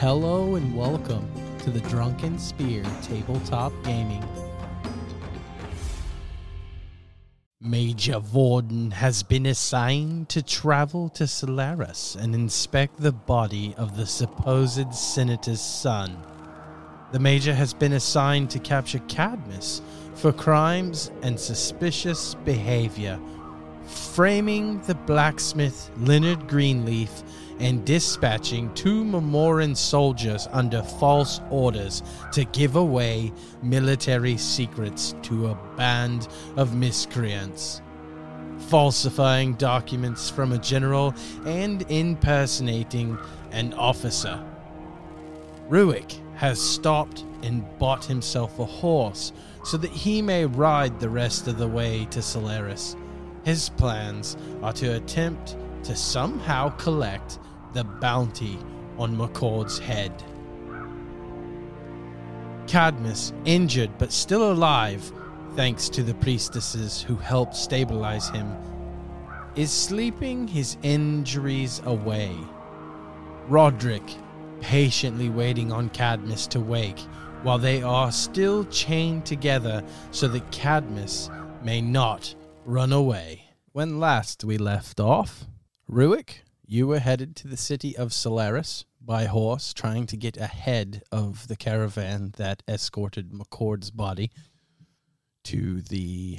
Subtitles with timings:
[0.00, 4.26] Hello and welcome to the Drunken Spear Tabletop Gaming.
[7.60, 14.06] Major Vorden has been assigned to travel to Solaris and inspect the body of the
[14.06, 16.16] supposed senator's son.
[17.12, 19.82] The Major has been assigned to capture Cadmus
[20.14, 23.20] for crimes and suspicious behavior,
[23.84, 27.22] framing the blacksmith Leonard Greenleaf
[27.60, 33.32] and dispatching two Memoran soldiers under false orders to give away
[33.62, 37.82] military secrets to a band of miscreants.
[38.68, 43.18] Falsifying documents from a general and impersonating
[43.52, 44.42] an officer.
[45.68, 49.32] Ruikk has stopped and bought himself a horse
[49.64, 52.96] so that he may ride the rest of the way to Solaris.
[53.44, 57.38] His plans are to attempt to somehow collect
[57.72, 58.58] the bounty
[58.98, 60.12] on McCord's head.
[62.66, 65.12] Cadmus, injured but still alive,
[65.56, 68.54] thanks to the priestesses who helped stabilize him,
[69.56, 72.36] is sleeping his injuries away.
[73.48, 74.08] Roderick,
[74.60, 77.00] patiently waiting on Cadmus to wake,
[77.42, 81.30] while they are still chained together so that Cadmus
[81.62, 83.46] may not run away.
[83.72, 85.46] When last we left off,
[85.90, 91.02] Ruikk, you were headed to the city of Solaris by horse, trying to get ahead
[91.10, 94.30] of the caravan that escorted McCord's body
[95.42, 96.38] to the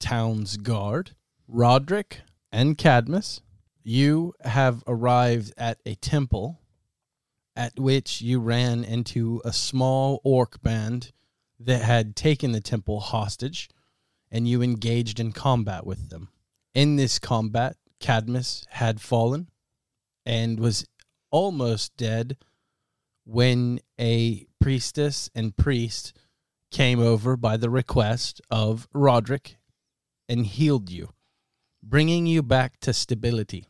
[0.00, 1.12] town's guard.
[1.46, 3.42] Roderick and Cadmus,
[3.84, 6.58] you have arrived at a temple
[7.54, 11.12] at which you ran into a small orc band
[11.60, 13.68] that had taken the temple hostage,
[14.32, 16.28] and you engaged in combat with them.
[16.74, 19.46] In this combat, Cadmus had fallen
[20.24, 20.86] and was
[21.30, 22.36] almost dead
[23.24, 26.12] when a priestess and priest
[26.70, 29.56] came over by the request of Roderick
[30.28, 31.10] and healed you,
[31.82, 33.66] bringing you back to stability.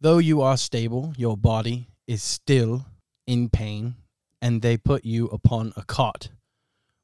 [0.00, 2.86] Though you are stable, your body is still
[3.26, 3.96] in pain,
[4.40, 6.30] and they put you upon a cot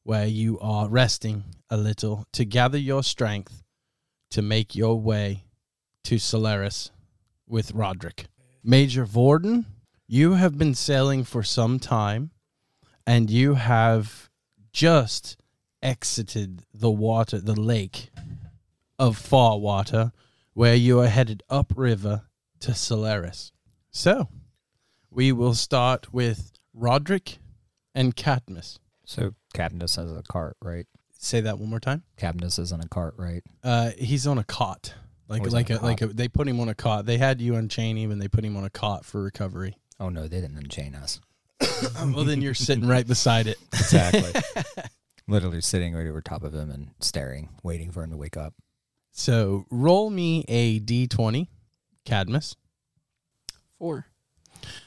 [0.05, 3.63] where you are resting a little to gather your strength
[4.31, 5.45] to make your way
[6.05, 6.91] to Solaris
[7.47, 8.27] with Roderick.
[8.63, 9.67] Major Vorden,
[10.07, 12.31] you have been sailing for some time
[13.07, 14.31] and you have
[14.73, 15.37] just
[15.83, 18.11] exited the water, the lake
[18.99, 20.13] of Far Water,
[20.55, 22.23] where you are headed upriver
[22.61, 23.53] to Solaris.
[23.91, 24.29] So,
[25.11, 27.39] we will start with Roderick
[27.95, 28.79] and Cadmus.
[29.05, 30.87] So Cadmus has a cart, right?
[31.19, 32.03] Say that one more time.
[32.17, 33.43] Cadmus is in a cart, right?
[33.63, 34.95] Uh, he's on a cot,
[35.39, 37.07] like Oh, like a, a like a, they put him on a cot.
[37.07, 39.77] They had you unchain him, and they put him on a cot for recovery.
[40.01, 41.21] Oh no, they didn't unchain us.
[41.97, 43.59] well, then you're sitting right beside it.
[43.73, 44.41] Exactly.
[45.29, 48.55] Literally sitting right over top of him and staring, waiting for him to wake up.
[49.13, 51.49] So roll me a d20,
[52.05, 52.57] Cadmus.
[53.79, 54.07] Four.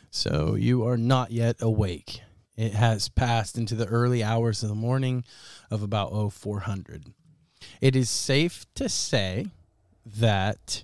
[0.10, 2.22] So you are not yet awake.
[2.56, 5.24] It has passed into the early hours of the morning
[5.70, 7.14] of about 0400.
[7.82, 9.48] It is safe to say
[10.16, 10.84] that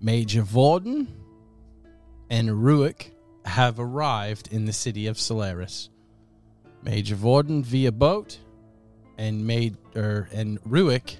[0.00, 1.08] Major Vorden
[2.30, 3.10] and Ruikk
[3.44, 5.88] have arrived in the city of Solaris.
[6.82, 8.38] Major Vorden via boat
[9.16, 11.16] and made er, and Ruikk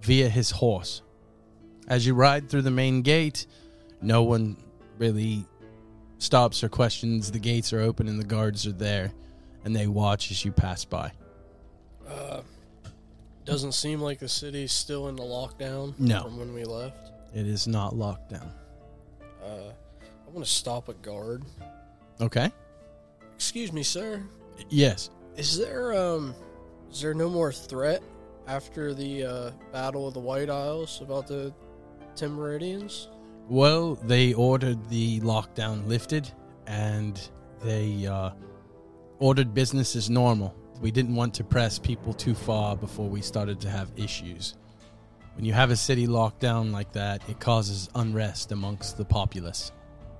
[0.00, 1.02] via his horse.
[1.88, 3.46] As you ride through the main gate,
[4.00, 4.56] no one
[4.98, 5.44] really
[6.18, 7.30] stops or questions.
[7.32, 9.12] The gates are open and the guards are there,
[9.64, 11.12] and they watch as you pass by.
[12.08, 12.42] Uh,
[13.44, 16.22] doesn't seem like the city's still in the lockdown No.
[16.22, 17.10] from when we left.
[17.34, 18.52] It is not locked down.
[19.42, 21.42] Uh, I want to stop a guard.
[22.20, 22.50] Okay.
[23.34, 24.22] Excuse me, sir.
[24.70, 25.10] Yes.
[25.36, 26.34] Is there um,
[26.90, 28.02] is there no more threat
[28.46, 31.52] after the uh, battle of the White Isles about the
[32.14, 33.08] Timeridians?
[33.48, 36.30] Well, they ordered the lockdown lifted,
[36.66, 37.20] and
[37.62, 38.30] they uh,
[39.18, 40.54] ordered business as normal.
[40.80, 44.56] We didn't want to press people too far before we started to have issues.
[45.36, 49.72] When you have a city locked down like that, it causes unrest amongst the populace.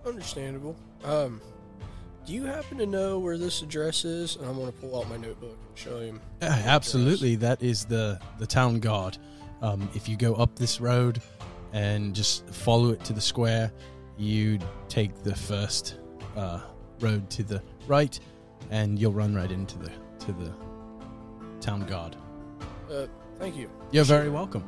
[0.05, 0.77] Understandable.
[1.05, 1.41] Um,
[2.27, 4.37] do you happen to know where this address is?
[4.37, 6.21] And I'm going to pull out my notebook and show him.
[6.41, 7.37] Yeah, absolutely.
[7.37, 9.19] That is the the town guard.
[9.63, 11.21] Um, if you go up this road
[11.73, 13.71] and just follow it to the square,
[14.17, 14.59] you
[14.89, 15.97] take the first
[16.37, 16.61] uh,
[17.01, 18.19] road to the right,
[18.71, 19.91] and you'll run right into the
[20.27, 20.53] to the
[21.61, 22.17] town guard.
[22.91, 23.07] Uh,
[23.39, 23.71] thank you.
[23.91, 24.65] You're very welcome.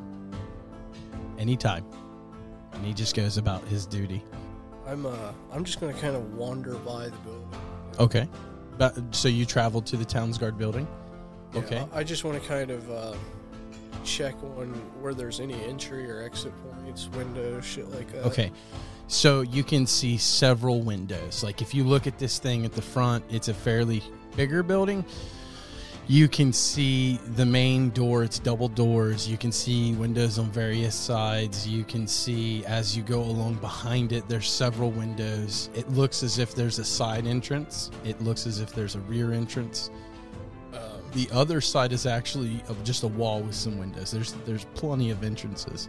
[1.39, 1.85] Anytime.
[2.73, 4.23] And he just goes about his duty.
[4.87, 7.49] I'm uh I'm just gonna kind of wander by the building.
[7.99, 8.29] Okay.
[8.79, 10.87] But, so you traveled to the town's guard building.
[11.55, 11.87] Yeah, Okay.
[11.93, 13.15] I I just want to kind of uh,
[14.05, 14.69] check on
[15.01, 18.27] where there's any entry or exit points, windows, shit like that.
[18.27, 18.53] Okay.
[19.09, 21.43] So you can see several windows.
[21.43, 24.03] Like if you look at this thing at the front, it's a fairly
[24.37, 25.05] bigger building.
[26.09, 29.27] You can see the main door, it's double doors.
[29.27, 31.67] You can see windows on various sides.
[31.67, 35.69] You can see as you go along behind it, there's several windows.
[35.75, 39.33] It looks as if there's a side entrance, it looks as if there's a rear
[39.33, 39.91] entrance.
[40.73, 40.81] Um,
[41.13, 44.13] The other side is actually of just a wall with some windows.
[44.13, 45.89] There's there's plenty of entrances.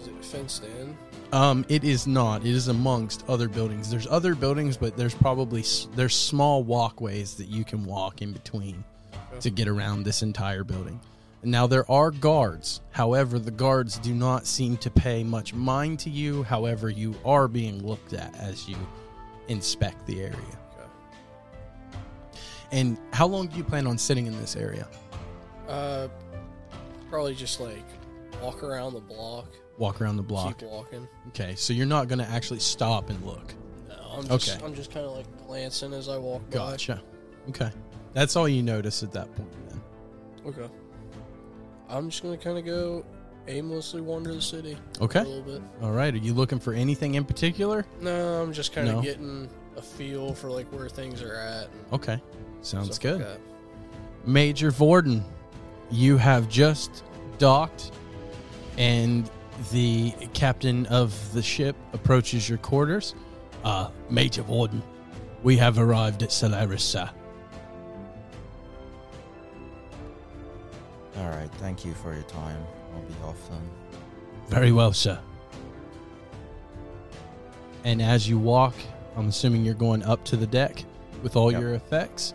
[0.00, 0.96] is it fenced in?
[1.32, 2.42] Um, it is not.
[2.42, 3.90] It is amongst other buildings.
[3.90, 5.64] There's other buildings, but there's probably
[5.96, 8.84] there's small walkways that you can walk in between
[9.40, 11.00] to get around this entire building.
[11.42, 12.80] Now there are guards.
[12.90, 16.42] However, the guards do not seem to pay much mind to you.
[16.42, 18.76] However, you are being looked at as you
[19.48, 20.34] inspect the area.
[20.74, 21.98] Okay.
[22.72, 24.88] And how long do you plan on sitting in this area?
[25.68, 26.08] Uh,
[27.10, 27.84] probably just like
[28.42, 29.46] walk around the block,
[29.78, 30.58] Walk around the block.
[30.58, 31.06] keep walking.
[31.28, 33.54] Okay, so you're not going to actually stop and look.
[33.88, 34.64] No, I'm just Okay.
[34.64, 36.56] I'm just kind of like glancing as I walk by.
[36.56, 37.02] Gotcha.
[37.50, 37.70] Okay,
[38.16, 39.52] that's all you notice at that point.
[39.68, 39.80] Then.
[40.46, 40.72] Okay.
[41.88, 43.04] I'm just gonna kind of go
[43.46, 45.20] aimlessly wander the city Okay.
[45.20, 45.62] a little bit.
[45.82, 46.12] All right.
[46.12, 47.84] Are you looking for anything in particular?
[48.00, 49.02] No, I'm just kind of No.
[49.02, 51.64] getting a feel for like where things are at.
[51.68, 52.20] And Okay.
[52.62, 53.18] Sounds stuff good.
[53.20, 53.40] Like that.
[54.26, 55.22] Major Vorden,
[55.90, 57.04] you have just
[57.38, 57.92] docked,
[58.78, 59.30] and
[59.70, 63.14] the captain of the ship approaches your quarters.
[63.62, 64.80] Uh, Major Vorden,
[65.44, 67.08] we have arrived at Solaris, sir.
[71.18, 72.62] All right, thank you for your time.
[72.94, 73.60] I'll be off then.
[74.48, 75.18] Very well, sir.
[77.84, 78.74] And as you walk,
[79.16, 80.84] I'm assuming you're going up to the deck
[81.22, 81.60] with all Yep.
[81.60, 82.34] your effects.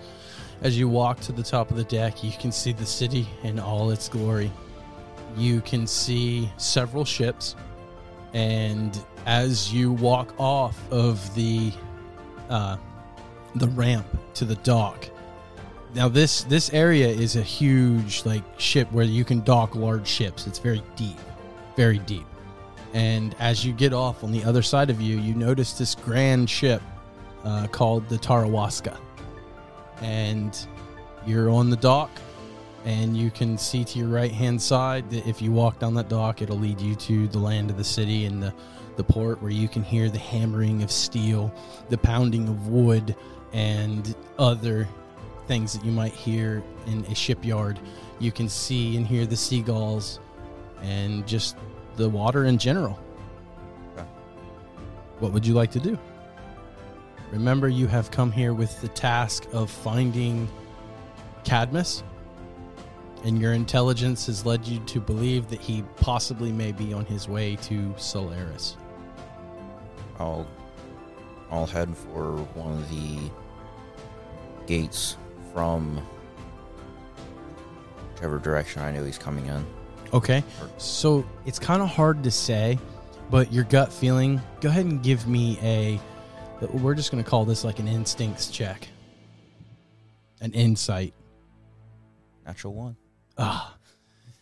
[0.61, 3.59] As you walk to the top of the deck, you can see the city in
[3.59, 4.51] all its glory.
[5.35, 7.55] You can see several ships,
[8.33, 11.71] and as you walk off of the
[12.49, 12.75] uh,
[13.55, 14.05] the ramp
[14.35, 15.09] to the dock,
[15.93, 20.47] now this this area is a huge like ship where you can dock large ships.
[20.47, 21.19] It's very deep,
[21.75, 22.25] very deep.
[22.93, 26.49] And as you get off on the other side of you, you notice this grand
[26.49, 26.81] ship
[27.43, 28.97] uh, called the Tarawaska.
[30.01, 30.57] And
[31.25, 32.09] you're on the dock,
[32.85, 36.09] and you can see to your right hand side that if you walk down that
[36.09, 38.53] dock, it'll lead you to the land of the city and the,
[38.97, 41.53] the port where you can hear the hammering of steel,
[41.89, 43.15] the pounding of wood,
[43.53, 44.87] and other
[45.51, 47.77] things that you might hear in a shipyard.
[48.19, 50.21] You can see and hear the seagulls
[50.81, 51.57] and just
[51.97, 52.97] the water in general.
[53.97, 54.07] Okay.
[55.19, 55.99] What would you like to do?
[57.33, 60.47] Remember, you have come here with the task of finding
[61.43, 62.01] Cadmus,
[63.25, 67.27] and your intelligence has led you to believe that he possibly may be on his
[67.27, 68.77] way to Solaris.
[70.17, 70.47] I'll
[71.51, 73.29] I'll head for one of the
[74.65, 75.17] gates
[75.53, 76.01] from
[78.13, 79.65] whichever direction I know he's coming in.
[80.13, 80.43] Okay,
[80.77, 82.77] so it's kind of hard to say,
[83.29, 85.99] but your gut feeling, go ahead and give me a.
[86.67, 88.87] We're just going to call this like an instincts check,
[90.41, 91.13] an insight.
[92.45, 92.97] Natural one.
[93.37, 93.77] Ah,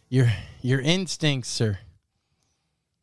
[0.09, 0.31] your
[0.61, 1.79] your instincts are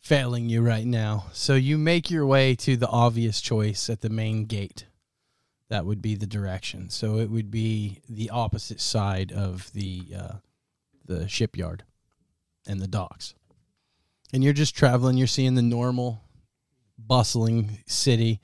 [0.01, 1.27] failing you right now.
[1.33, 4.86] So you make your way to the obvious choice at the main gate.
[5.69, 6.91] That would be the direction.
[6.91, 10.35] So it would be the opposite side of the uh,
[11.05, 11.85] the shipyard
[12.67, 13.35] and the docks.
[14.33, 15.17] And you're just traveling.
[15.17, 16.23] You're seeing the normal,
[16.99, 18.41] bustling city.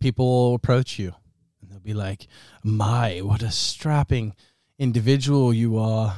[0.00, 1.14] People will approach you,
[1.60, 2.28] and they'll be like,
[2.62, 4.34] "My, what a strapping."
[4.78, 6.16] individual you are.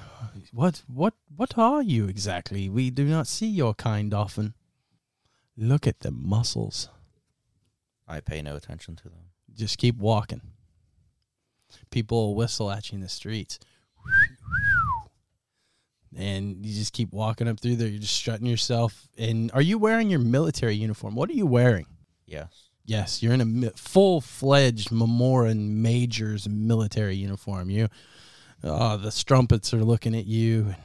[0.52, 2.68] What what what are you exactly?
[2.68, 4.54] We do not see your kind often.
[5.56, 6.88] Look at the muscles.
[8.06, 9.29] I pay no attention to them.
[9.56, 10.40] Just keep walking.
[11.90, 13.58] People will whistle at you in the streets.
[16.16, 17.88] And you just keep walking up through there.
[17.88, 19.08] You're just strutting yourself.
[19.16, 21.14] And are you wearing your military uniform?
[21.14, 21.86] What are you wearing?
[22.26, 22.70] Yes.
[22.84, 27.70] Yes, you're in a mi- full-fledged Memoran Major's military uniform.
[27.70, 27.88] You,
[28.64, 30.62] oh, the strumpets are looking at you.
[30.62, 30.76] and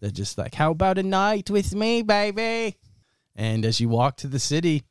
[0.00, 2.76] They're just like, "How about a night with me, baby?"
[3.34, 4.82] And as you walk to the city,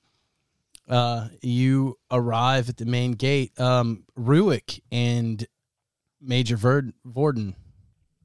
[0.89, 3.59] uh, you arrive at the main gate.
[3.59, 5.45] Um, Ruikk and
[6.21, 7.55] Major Verd- Vorden,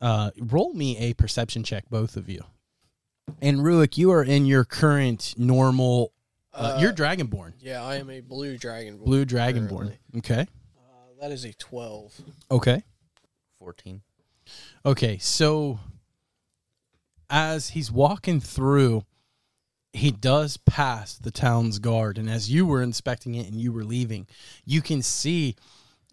[0.00, 2.42] uh, roll me a perception check, both of you.
[3.40, 6.12] And Ruikk, you are in your current normal
[6.52, 7.52] Uh, you're Dragonborn.
[7.60, 8.98] Yeah, I am a blue dragon.
[8.98, 9.68] Blue Dragonborn.
[9.68, 9.98] currently.
[10.18, 10.40] Okay.
[10.76, 12.20] Uh, that is a twelve.
[12.50, 12.82] Okay.
[13.58, 14.00] 14.
[14.86, 15.78] Okay, so
[17.28, 19.04] as he's walking through,
[19.92, 23.84] he does pass the town's guard, and as you were inspecting it and you were
[23.84, 24.26] leaving,
[24.64, 25.56] you can see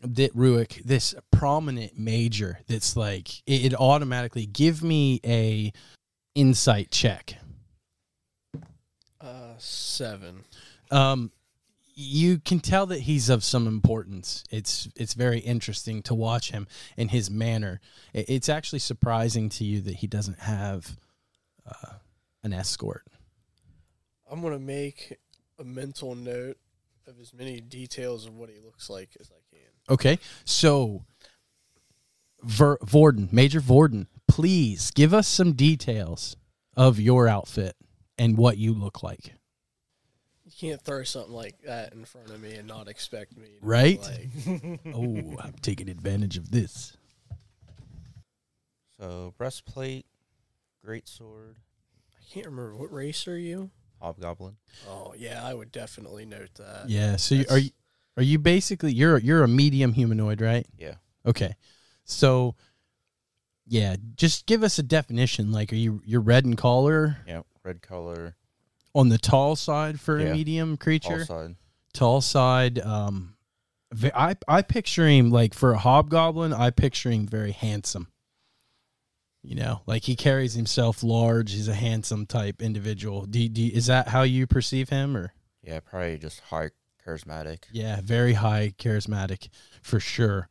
[0.02, 5.72] that Ruikk, this prominent major, that's like it, it automatically give me a
[6.36, 7.36] insight check.
[9.20, 10.44] Uh, seven.
[10.92, 11.32] Um,
[11.96, 14.44] you can tell that he's of some importance.
[14.52, 17.82] It's it's very interesting to watch him and his manner.
[18.14, 20.96] It- It's actually surprising to you that he doesn't have
[21.66, 21.94] uh,
[22.44, 23.04] an escort.
[24.30, 25.18] I'm gonna make
[25.60, 26.58] a mental note
[27.08, 29.70] of as many details of what he looks like as I can.
[29.90, 31.06] Okay, so
[32.44, 36.36] Ver- Vorden, Major Vorden, please give us some details
[36.76, 37.76] of your outfit
[38.18, 39.34] and what you look like.
[40.46, 43.48] You can't throw something like that in front of me and not expect me.
[43.60, 44.00] To Right?
[44.02, 46.96] Like, Oh, I'm taking advantage of this.
[49.00, 50.06] So, breastplate,
[50.84, 51.58] great sword,
[52.20, 53.70] I can't remember what race are you.
[54.00, 54.58] Hobgoblin.
[54.89, 56.89] Oh yeah, I would definitely note that.
[56.89, 57.16] Yeah.
[57.16, 57.70] So you, are you
[58.18, 60.66] are you basically you're you're a medium humanoid, right?
[60.77, 60.96] Yeah.
[61.25, 61.56] Okay.
[62.04, 62.56] So
[63.66, 65.51] yeah, just give us a definition.
[65.51, 68.36] Like, are you you're red in color Yeah, red color,
[68.96, 71.20] on the tall side for a medium creature?
[71.20, 71.56] all side.
[71.94, 72.80] Tall side.
[72.80, 73.36] Um,
[74.16, 76.54] I I picture him like for a hobgoblin.
[76.54, 78.08] I picture him very handsome.
[79.44, 81.53] You know, like he carries himself large.
[81.53, 83.25] He's a handsome type individual.
[83.25, 85.34] Do, do is that how you perceive him, or?
[85.63, 86.72] Yeah, probably just high
[87.06, 87.63] charismatic.
[87.72, 89.50] Yeah, very high charismatic
[89.82, 90.50] for sure.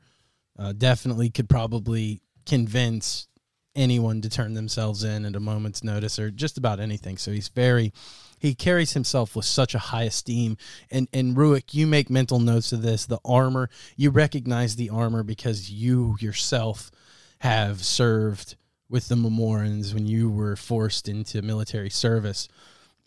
[0.58, 3.28] Uh, definitely could probably convince
[3.74, 7.18] anyone to turn themselves in at a moment's notice or just about anything.
[7.18, 7.92] So he's very
[8.38, 10.56] he carries himself with such a high esteem.
[10.90, 13.06] And and Ruikk, you make mental notes of this.
[13.06, 16.90] The armor, you recognize the armor because you yourself
[17.40, 18.56] have served
[18.88, 22.48] with the Memorans when you were forced into military service.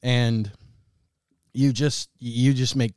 [0.03, 0.51] And
[1.53, 2.93] you just you just make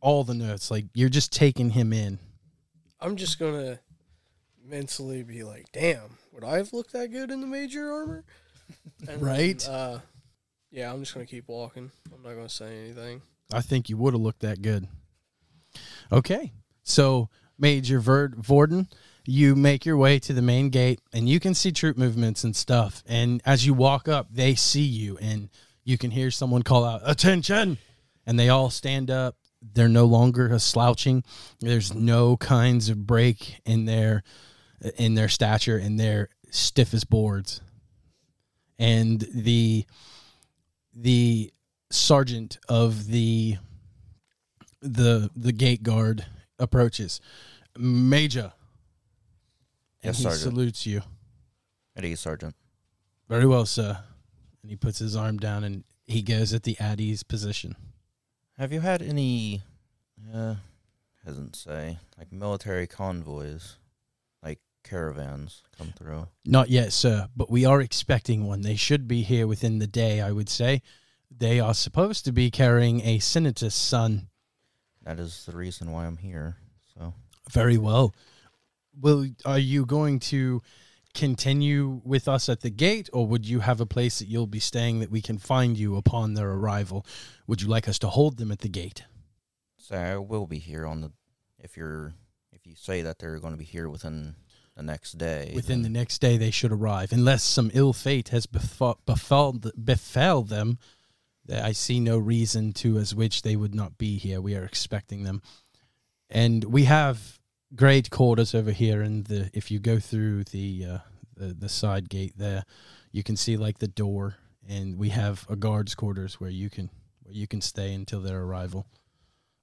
[0.00, 0.70] all the notes.
[0.70, 2.18] Like you're just taking him in.
[3.00, 3.78] I'm just gonna
[4.64, 8.24] mentally be like, "Damn, would I have looked that good in the major armor?"
[9.08, 9.58] And Right.
[9.60, 10.00] Then, uh,
[10.70, 11.90] yeah, I'm just gonna keep walking.
[12.12, 13.22] I'm not gonna say anything.
[13.52, 14.88] I think you would have looked that good.
[16.10, 16.52] Okay.
[16.82, 17.28] So,
[17.58, 18.88] Major Verd- Vorden,
[19.26, 22.54] you make your way to the main gate and you can see troop movements and
[22.54, 23.02] stuff.
[23.06, 25.48] And as you walk up, they see you and
[25.84, 27.78] you can hear someone call out, Attention!
[28.26, 29.36] And they all stand up.
[29.62, 31.24] They're no longer slouching.
[31.60, 34.22] There's no kinds of break in their
[34.96, 37.60] in their stature and they're stiff as boards.
[38.78, 39.86] And the
[40.94, 41.52] the
[41.90, 43.56] sergeant of the
[44.82, 46.26] the the gate guard
[46.58, 47.20] approaches.
[47.78, 48.52] Major.
[50.06, 50.42] Yes, he Sergeant.
[50.42, 51.02] salutes you.
[51.96, 52.54] Is Sergeant.
[53.28, 53.98] Very well, sir.
[54.62, 57.74] And he puts his arm down and he goes at the Addie's position.
[58.58, 59.62] Have you had any,
[60.34, 60.56] uh,
[61.24, 63.76] doesn't say, like military convoys,
[64.42, 66.28] like caravans come through?
[66.44, 68.60] Not yet, sir, but we are expecting one.
[68.62, 70.82] They should be here within the day, I would say.
[71.30, 74.28] They are supposed to be carrying a senator's son.
[75.02, 76.56] That is the reason why I'm here.
[76.94, 77.14] So,
[77.50, 78.14] Very well.
[79.00, 80.62] Will are you going to
[81.14, 84.60] continue with us at the gate or would you have a place that you'll be
[84.60, 87.06] staying that we can find you upon their arrival?
[87.46, 89.04] Would you like us to hold them at the gate?
[89.78, 91.12] so I will be here on the,
[91.60, 92.12] if you're,
[92.52, 94.34] if you say that they're going to be here within
[94.76, 95.52] the next day.
[95.54, 100.42] Within the next day they should arrive unless some ill fate has befall, befell befell
[100.42, 100.78] them.
[101.50, 104.40] I see no reason to as which they would not be here.
[104.40, 105.40] We are expecting them.
[106.28, 107.38] And we have
[107.76, 110.98] great quarters over here and the if you go through the uh,
[111.36, 112.64] the, the side gate there,
[113.12, 114.36] you can see like the door
[114.68, 116.90] and we have a guard's quarters where you can
[117.22, 118.86] where you can stay until their arrival.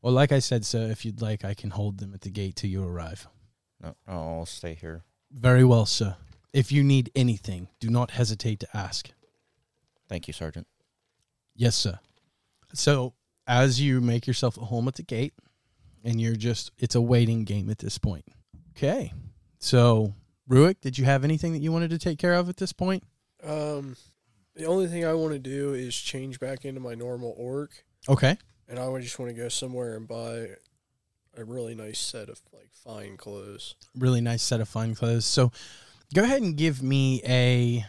[0.02, 2.58] Well, like I said, sir, if you'd like, I can hold them at the gate
[2.58, 3.26] till you arrive.
[3.82, 5.04] No, no, I'll stay here.
[5.32, 6.18] Very well, sir.
[6.52, 9.12] If you need anything, do not hesitate to ask.
[10.10, 10.68] Thank you, Sergeant.
[11.56, 12.00] Yes, sir.
[12.74, 13.14] So,
[13.48, 15.34] as you make yourself at home at the gate,
[16.04, 18.26] and you're just, it's a waiting game at this point.
[18.78, 19.14] Okay.
[19.60, 20.14] So,
[20.50, 23.04] Ruikk, did you have anything that you wanted to take care of at this point?
[23.44, 23.96] Um,
[24.56, 27.72] the only thing I want to do is change back into my normal orc,
[28.10, 28.38] Okay.
[28.68, 30.50] and I would just want to go somewhere and buy
[31.36, 33.76] a really nice set of like fine clothes.
[33.98, 35.26] Really nice set of fine clothes.
[35.26, 35.52] So,
[36.14, 37.86] go ahead and give me a,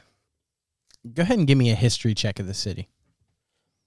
[1.13, 2.89] go ahead and give me a history check of the city.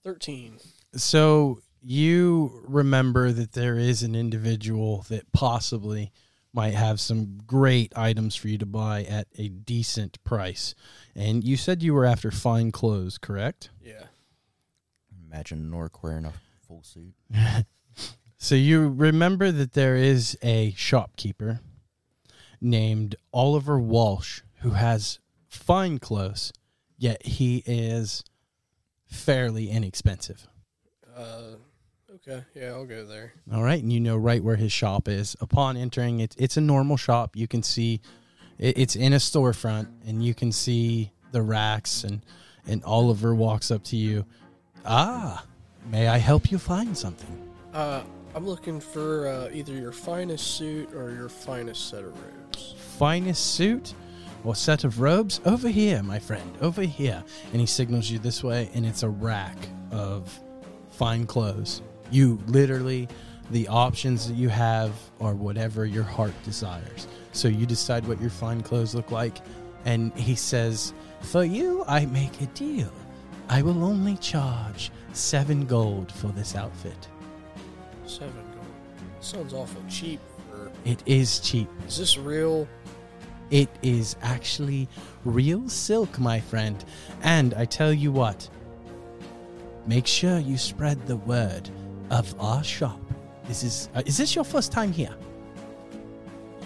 [0.04, 0.58] Thirteen.
[0.96, 6.12] So you remember that there is an individual that possibly
[6.54, 10.74] might have some great items for you to buy at a decent price.
[11.16, 13.70] And you said you were after fine clothes, correct?
[13.82, 14.06] Yeah.
[15.30, 16.34] Imagine Nork wearing a
[16.68, 17.14] full suit.
[18.38, 21.60] So you remember that there is a shopkeeper
[22.62, 26.54] named Oliver Walsh who has fine clothes,
[26.98, 28.24] yet he is
[29.08, 30.48] fairly inexpensive.
[31.16, 31.56] Uh,
[32.18, 32.44] okay.
[32.54, 33.34] Yeah, I'll go there.
[33.54, 35.36] All right, and you know right where his shop is.
[35.42, 37.36] Upon entering, it's it's a normal shop.
[37.36, 38.02] You can see
[38.58, 42.04] it, it's in a storefront, and you can see the racks.
[42.04, 42.22] and
[42.66, 44.26] And Oliver walks up to you.
[44.86, 45.46] Ah,
[45.90, 47.50] may I help you find something?
[47.74, 48.04] Uh,
[48.36, 52.76] I'm looking for uh, either your finest suit or your finest set of robes.
[52.98, 53.94] Finest suit
[54.44, 57.24] or set of robes over here, my friend, over here.
[57.52, 59.58] And he signals you this way, and it's a rack
[59.92, 60.40] of
[60.92, 61.82] fine clothes.
[62.12, 63.08] You literally,
[63.52, 67.08] the options that you have are whatever your heart desires.
[67.32, 69.38] So you decide what your fine clothes look like.
[69.86, 72.92] And he says, For you, I make a deal.
[73.50, 77.08] I will only charge seven gold for this outfit.
[78.06, 78.66] Seven gold.
[79.22, 80.20] Sounds awful cheap.
[80.52, 81.70] For It is cheap.
[81.88, 82.68] is this real?
[83.50, 84.90] It is actually
[85.24, 86.84] real silk, my friend.
[87.24, 88.50] And I tell you what,
[89.86, 91.70] make sure you spread the word
[92.10, 93.00] of our shop.
[93.48, 95.16] This is uh, is this your first time here?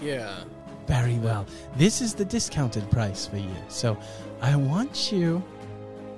[0.01, 0.43] Yeah.
[0.87, 1.45] Very well.
[1.77, 3.55] This is the discounted price for you.
[3.67, 3.97] So
[4.41, 5.43] I want you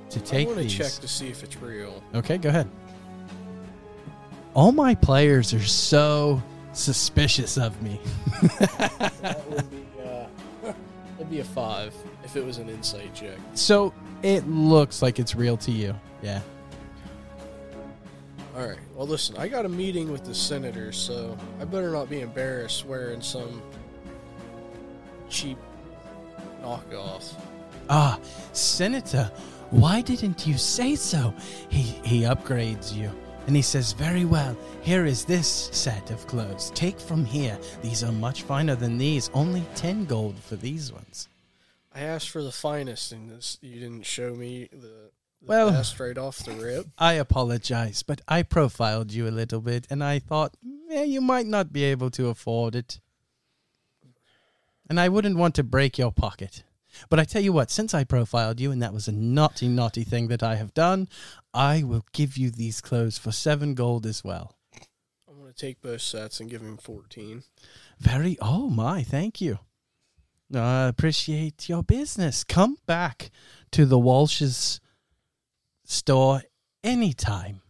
[0.09, 0.73] to take I want to these.
[0.77, 2.01] check to see if it's real.
[2.15, 2.69] Okay, go ahead.
[4.53, 6.41] All my players are so
[6.73, 7.99] suspicious of me.
[8.59, 10.25] that would be uh,
[11.17, 13.37] that'd be a five if it was an insight check.
[13.53, 15.93] So it looks like it's real to you.
[16.21, 16.41] Yeah.
[18.55, 18.77] All right.
[18.95, 22.85] Well, listen, I got a meeting with the senator, so I better not be embarrassed
[22.85, 23.63] wearing some
[25.29, 25.57] cheap
[26.61, 27.33] knockoff.
[27.89, 28.19] Ah,
[28.53, 29.29] Senator,
[29.71, 31.33] why didn't you say so?
[31.69, 33.11] He he upgrades you.
[33.47, 36.71] And he says, Very well, here is this set of clothes.
[36.75, 37.57] Take from here.
[37.81, 39.29] These are much finer than these.
[39.33, 41.27] Only ten gold for these ones.
[41.93, 45.11] I asked for the finest, and this you didn't show me the
[45.45, 46.87] Well- best right off the rip.
[46.97, 50.55] I apologize, but I profiled you a little bit and I thought,
[50.89, 52.99] eh, you might not be able to afford it.
[54.89, 56.63] And I wouldn't want to break your pocket.
[57.09, 60.03] But I tell you what, since I profiled you and that was a naughty, naughty
[60.03, 61.07] thing that I have done,
[61.53, 64.55] I will give you these clothes for seven gold as well.
[65.27, 67.43] I'm gonna take both sets and give him fourteen.
[67.99, 69.59] Very, oh my, thank you.
[70.53, 72.43] I appreciate your business.
[72.43, 73.31] Come back
[73.71, 74.79] to the Walsh's
[75.85, 76.41] store
[76.83, 77.61] anytime.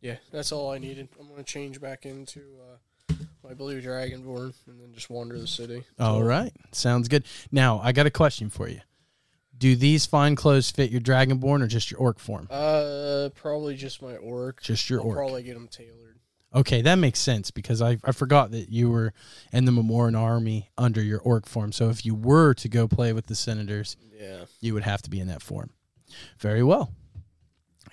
[0.00, 1.08] Yeah, that's all I needed.
[1.18, 2.40] I'm gonna change back into
[3.10, 5.82] uh, my blue dragonborn and then just wander the city.
[5.98, 6.52] All right.
[6.72, 7.24] Sounds good.
[7.50, 8.80] Now, I got a question for you.
[9.58, 12.46] Do these fine clothes fit your dragonborn or just your orc form?
[12.50, 14.60] Uh, probably just my orc.
[14.62, 15.16] Just your I'll orc.
[15.16, 16.15] probably get them tailored.
[16.56, 19.12] Okay, that makes sense because I, I forgot that you were
[19.52, 21.70] in the Memoran army under your orc form.
[21.70, 24.46] So if you were to go play with the senators, Yeah.
[24.60, 25.70] you would have to be in that form.
[26.38, 26.94] Very well.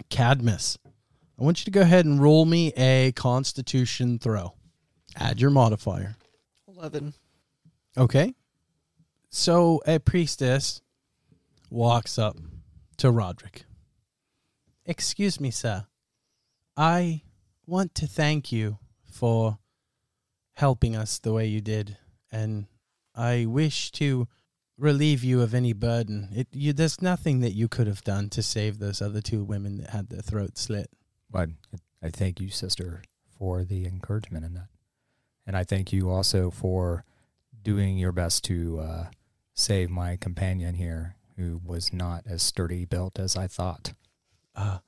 [0.09, 4.53] Cadmus, I want you to go ahead and roll me a constitution throw.
[5.17, 6.15] Add your modifier.
[6.67, 7.13] Eleven.
[7.97, 8.33] Okay.
[9.29, 10.81] So a priestess
[11.69, 12.37] walks up
[12.97, 13.65] to Roderick.
[14.85, 15.85] Excuse me, sir.
[16.77, 17.23] I
[17.65, 19.57] want to thank you for
[20.55, 21.97] helping us the way you did,
[22.31, 22.67] and
[23.15, 24.27] I wish to
[24.77, 26.29] relieve you of any burden.
[26.33, 29.77] It, you, there's nothing that you could have done to save those other two women
[29.77, 30.89] that had their throats slit.
[31.29, 31.49] But
[32.01, 33.03] I thank you, sister,
[33.37, 34.67] for the encouragement in that.
[35.45, 37.05] And I thank you also for
[37.61, 39.05] doing your best to uh,
[39.53, 43.93] save my companion here, who was not as sturdy built as I thought.
[44.55, 44.79] Uh,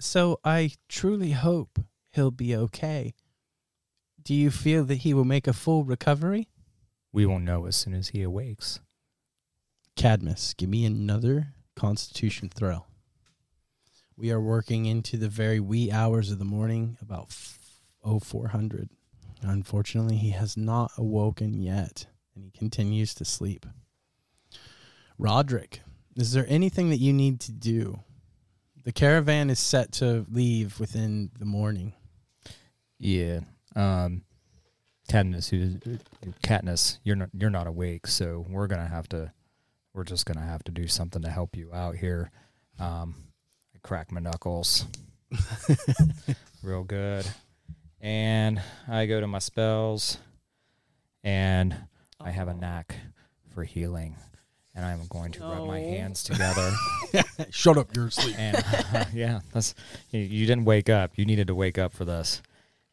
[0.00, 1.78] so I truly hope
[2.16, 3.14] he'll be okay.
[4.22, 6.48] Do you feel that he will make a full recovery?
[7.12, 8.80] We will know as soon as he awakes.
[9.94, 12.86] Cadmus, give me another constitution throw.
[14.16, 17.58] We are working into the very wee hours of the morning, about f-
[18.02, 18.90] oh four hundred.
[19.42, 23.66] Unfortunately, he has not awoken yet, and he continues to sleep.
[25.18, 25.82] Roderick,
[26.16, 28.00] is there anything that you need to do?
[28.84, 31.92] The caravan is set to leave within the morning.
[32.98, 33.40] Yeah.
[33.74, 34.22] Um,
[35.08, 35.78] Katniss, who,
[36.42, 39.30] Katniss, you're not you're not awake, so we're gonna have to,
[39.94, 42.30] we're just gonna have to do something to help you out here.
[42.80, 43.14] Um,
[43.74, 44.86] I crack my knuckles.
[46.62, 47.26] Real good.
[48.00, 50.18] And I go to my spells,
[51.24, 51.74] and
[52.20, 52.56] I have a Oh.
[52.56, 52.96] knack
[53.54, 54.16] for healing.
[54.74, 55.88] And I'm going to rub my No.
[55.88, 56.70] hands together.
[57.50, 58.36] Shut up, you're asleep.
[58.38, 58.62] and
[59.14, 59.74] yeah, that's
[60.10, 61.12] you, you didn't wake up.
[61.16, 62.42] You needed to wake up for this.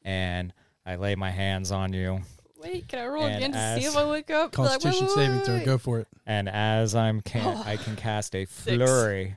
[0.03, 0.53] And
[0.85, 2.21] I lay my hands on you,
[2.57, 4.51] Wait, can I roll And again to see as- if I wake up?
[4.53, 5.65] Be like, wait, Constitution wait, saving wait, throw.
[5.65, 6.07] Go for it.
[6.25, 7.63] and as I'm can oh.
[7.65, 9.35] I can cast a flurry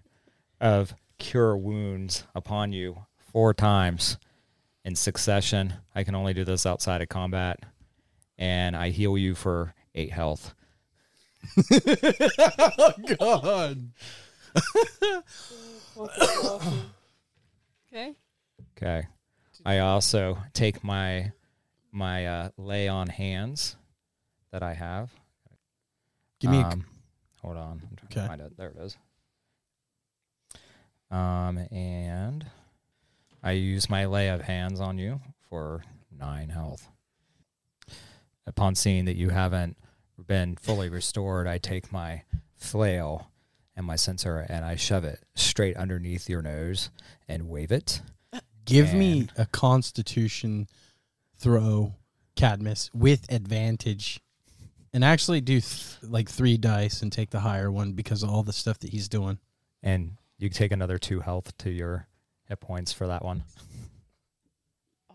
[0.61, 4.16] of cure wounds upon you four times
[4.85, 5.74] in succession.
[5.94, 7.59] I can only do this outside of combat,
[8.38, 10.55] and I heal you for eight health.
[12.79, 13.90] oh God.
[17.92, 18.14] Okay.
[18.76, 19.07] Okay.
[19.66, 21.33] I also take my
[21.90, 23.74] my uh, lay on hands
[24.52, 25.11] that I have.
[26.38, 26.85] Give me a Um,
[27.42, 27.83] hold on.
[27.83, 28.20] I'm trying Okay.
[28.20, 28.57] to find it.
[28.57, 28.96] There it is.
[31.11, 32.46] Um, and
[33.42, 35.83] I use my lay of hands on you for
[36.16, 36.88] nine health.
[38.46, 39.76] Upon seeing that you haven't
[40.18, 42.22] been fully restored, I take my
[42.55, 43.31] flail
[43.74, 46.90] and my censer and I shove it straight underneath your nose
[47.29, 48.00] and wave it.
[48.66, 50.68] Give me a Constitution
[51.38, 51.94] throw,
[52.35, 54.20] Cadmus, with advantage,
[54.92, 58.42] and actually do th- like three dice and take the higher one because of all
[58.42, 59.38] the stuff that he's doing.
[59.83, 62.09] And you take another two health to your
[62.48, 63.44] hit points for that one.
[65.11, 65.14] Oh,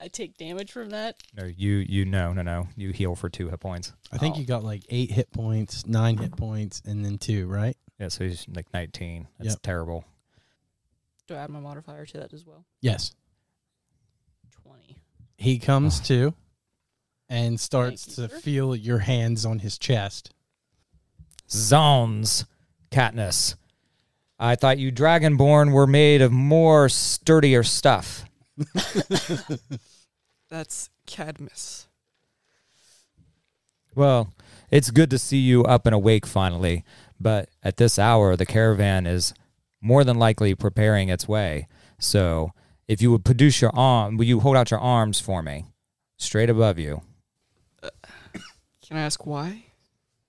[0.00, 1.16] I take damage from that.
[1.36, 2.68] No, you you no no no.
[2.76, 3.92] You heal for two hit points.
[4.12, 4.38] I think Oh.
[4.40, 7.76] you got like eight hit points, nine hit points, and then two, right?
[7.98, 9.28] Yeah, so he's like nineteen.
[9.38, 9.62] That's Yep.
[9.62, 10.04] terrible.
[11.26, 12.64] Do I add my modifier to that as well?
[12.80, 13.14] Yes.
[14.62, 14.96] 20.
[15.36, 16.04] He comes Oh.
[16.04, 16.34] to
[17.28, 18.40] and starts you, to sir.
[18.40, 20.32] feel your hands on his chest.
[21.50, 22.44] Zones,
[22.90, 23.54] Katniss.
[24.38, 28.24] I thought you Dragonborn were made of more sturdier stuff.
[30.50, 31.88] That's Cadmus.
[33.94, 34.32] Well,
[34.70, 36.84] it's good to see you up and awake finally,
[37.20, 39.34] but at this hour the caravan is
[39.84, 41.68] more than likely preparing its way.
[42.00, 42.50] So,
[42.88, 45.66] if you would produce your arm, will you hold out your arms for me?
[46.16, 47.02] Straight above you.
[47.82, 49.64] Can I ask why?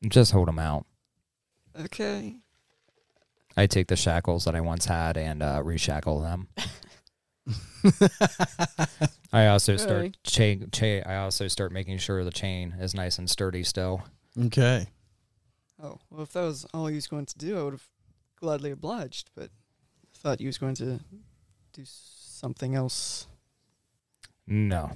[0.08, 0.86] Just hold them out.
[1.80, 2.36] Okay.
[3.58, 6.48] I take the shackles that I once had and uh, reshackle them.
[9.34, 10.13] I also start Really?
[10.24, 10.70] chain.
[10.72, 14.04] Cha- I also start making sure the chain is nice and sturdy still.
[14.46, 14.88] Okay.
[15.82, 17.88] Oh, well, if that was all he was going to do, I would have
[18.36, 19.50] gladly obliged, but
[20.04, 21.00] I thought he was going to
[21.74, 23.28] do something else.
[24.48, 24.91] No,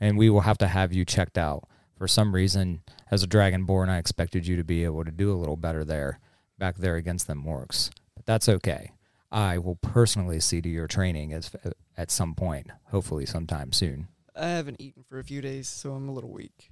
[0.00, 1.64] and we will have to have you checked out.
[1.96, 5.38] For some reason, as a dragonborn, I expected you to be able to do a
[5.38, 6.20] little better there,
[6.58, 7.90] back there against them orcs.
[8.14, 8.92] But that's okay.
[9.32, 14.08] I will personally see to your training as, uh, at some point, hopefully sometime soon.
[14.34, 16.70] I haven't eaten for a few days, so I'm a little weak.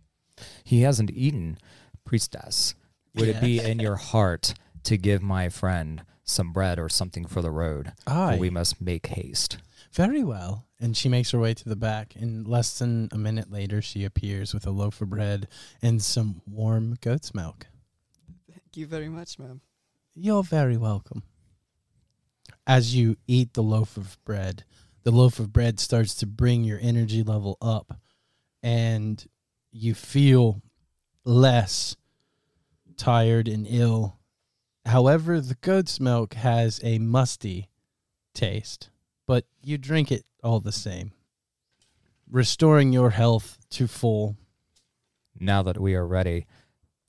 [0.63, 1.59] He hasn't eaten,
[2.05, 2.75] priestess.
[3.15, 4.55] Would it be in your heart
[4.85, 7.93] to give my friend some bread or something for the road?
[8.07, 8.35] Aye.
[8.35, 9.59] For we must make haste.
[9.93, 10.67] Very well.
[10.81, 12.15] And she makes her way to the back.
[12.17, 15.49] And less than a minute later, she appears with a loaf of bread
[15.81, 17.67] and some warm goat's milk.
[18.49, 19.61] Thank you very much, ma'am.
[20.15, 21.23] You're very welcome.
[22.67, 24.65] As you eat the loaf of bread,
[25.03, 27.99] the loaf of bread starts to bring your energy level up,
[28.63, 29.25] and
[29.71, 30.63] you feel
[31.25, 31.97] less
[32.97, 34.17] tired and ill.
[34.87, 37.69] However, the goat's milk has a musty
[38.35, 38.91] taste,
[39.27, 41.13] but you drink it all the same,
[42.31, 44.37] restoring your health to full.
[45.41, 46.47] Now that we are ready,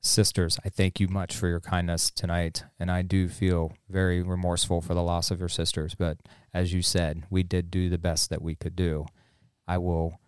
[0.02, 4.82] sisters, I thank you much for your kindness tonight, and I do feel very remorseful
[4.82, 5.96] for the loss of your sisters.
[5.96, 6.20] But
[6.54, 9.06] as you said, we did do the best that we could do.
[9.68, 10.20] I will.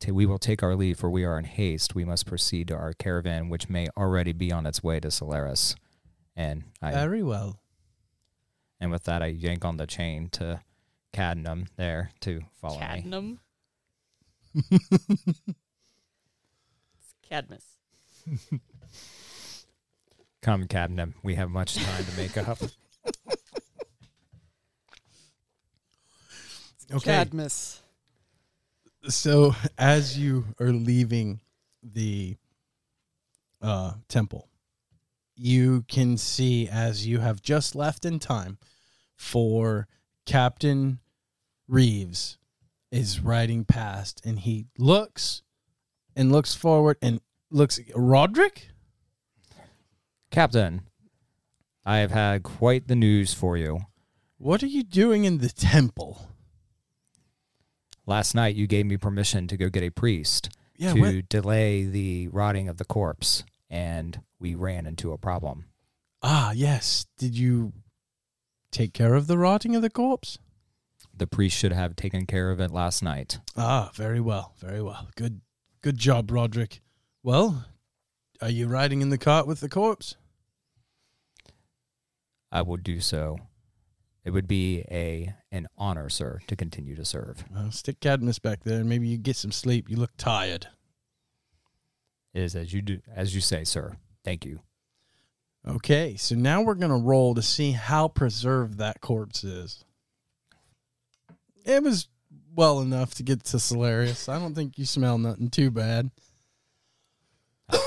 [0.00, 1.94] ta- we will take our leave, for we are in haste.
[1.94, 5.76] We must proceed to our caravan, which may already be on its way to Solaris.
[6.36, 7.60] And I, Very well.
[8.80, 10.60] and with that, I yank on the chain to
[11.12, 12.86] Cadnum there to follow me.
[12.86, 13.40] Cadnum.
[14.54, 14.74] It's
[17.28, 17.64] Cadmus.
[20.42, 21.14] Come, Cadnum.
[21.22, 22.58] We have much time to make up.
[26.92, 27.04] Okay.
[27.04, 27.80] Cadmus.
[29.08, 31.38] so as you are leaving
[31.84, 32.36] the
[33.62, 34.48] uh, temple,
[35.40, 38.58] you can see as you have just left in time
[39.16, 39.88] for
[40.26, 41.00] Captain
[41.66, 42.36] Reeves
[42.92, 45.42] is riding past, and he looks
[46.14, 48.68] and looks forward and looks Roderick.
[50.30, 50.82] Captain,
[51.84, 53.80] I have had quite the news for you.
[54.38, 56.26] What are you doing in the temple?
[58.06, 60.94] last night you gave me permission to go get a priest Yeah.
[60.94, 65.66] to delay the rotting of the corpse, and we ran into a problem.
[66.22, 67.06] Ah, yes.
[67.16, 67.72] Did you
[68.70, 70.38] take care of the rotting of the corpse?
[71.16, 73.38] The priest should have taken care of it last night.
[73.56, 75.08] Ah, very well, very well.
[75.16, 75.40] Good,
[75.82, 76.80] good job, Roderick.
[77.22, 77.66] Well,
[78.40, 80.16] are you riding in the cart with the corpse?
[82.50, 83.36] I will do so.
[84.24, 87.44] It would be a an honor, sir, to continue to serve.
[87.52, 89.88] Well, stick Cadmus back there, and maybe you get some sleep.
[89.88, 90.68] You look tired.
[92.32, 93.96] Is as you do, as you say, sir.
[94.24, 94.60] Thank you.
[95.66, 99.84] Okay, so now we're gonna roll to see how preserved that corpse is.
[101.64, 102.08] It was
[102.54, 104.28] well enough to get to Solarius.
[104.28, 106.10] I don't think you smell nothing too bad.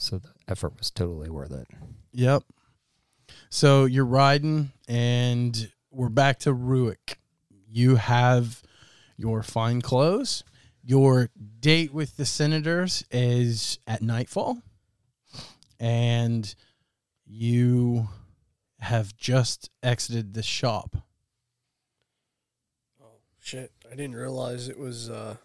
[0.00, 1.68] So the effort was totally worth it.
[2.12, 2.42] Yep.
[3.50, 7.16] So you're riding, and we're back to Ruikk.
[7.68, 8.62] You have
[9.18, 10.42] your fine clothes.
[10.82, 11.28] Your
[11.60, 14.58] date with the senators is at nightfall,
[15.78, 16.52] and
[17.26, 18.08] you
[18.78, 20.96] have just exited the shop.
[23.02, 23.72] Oh shit!
[23.86, 25.36] I didn't realize it was uh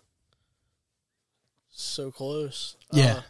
[1.70, 2.78] so close.
[2.92, 3.16] Yeah.
[3.16, 3.22] Uh,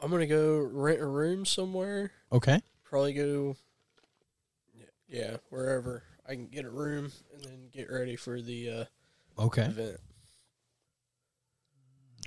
[0.00, 2.10] I'm gonna go rent a room somewhere.
[2.32, 2.60] Okay.
[2.84, 3.56] Probably go.
[5.08, 8.84] Yeah, wherever I can get a room and then get ready for the uh,
[9.38, 9.62] Okay.
[9.62, 10.00] event.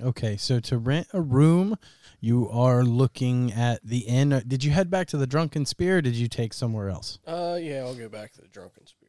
[0.02, 0.36] Okay.
[0.36, 1.76] So to rent a room,
[2.20, 4.42] you are looking at the inn.
[4.46, 5.98] Did you head back to the Drunken Spear?
[5.98, 7.18] Or did you take somewhere else?
[7.26, 9.08] Uh, yeah, I'll go back to the Drunken Spear.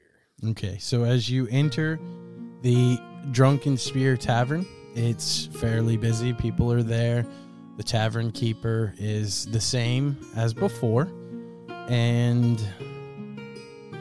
[0.51, 1.99] Okay, so as you enter
[2.63, 2.99] the
[3.31, 6.33] Drunken Spear Tavern, it's fairly busy.
[6.33, 7.25] People are there.
[7.77, 11.07] The tavern keeper is the same as before,
[11.87, 12.61] and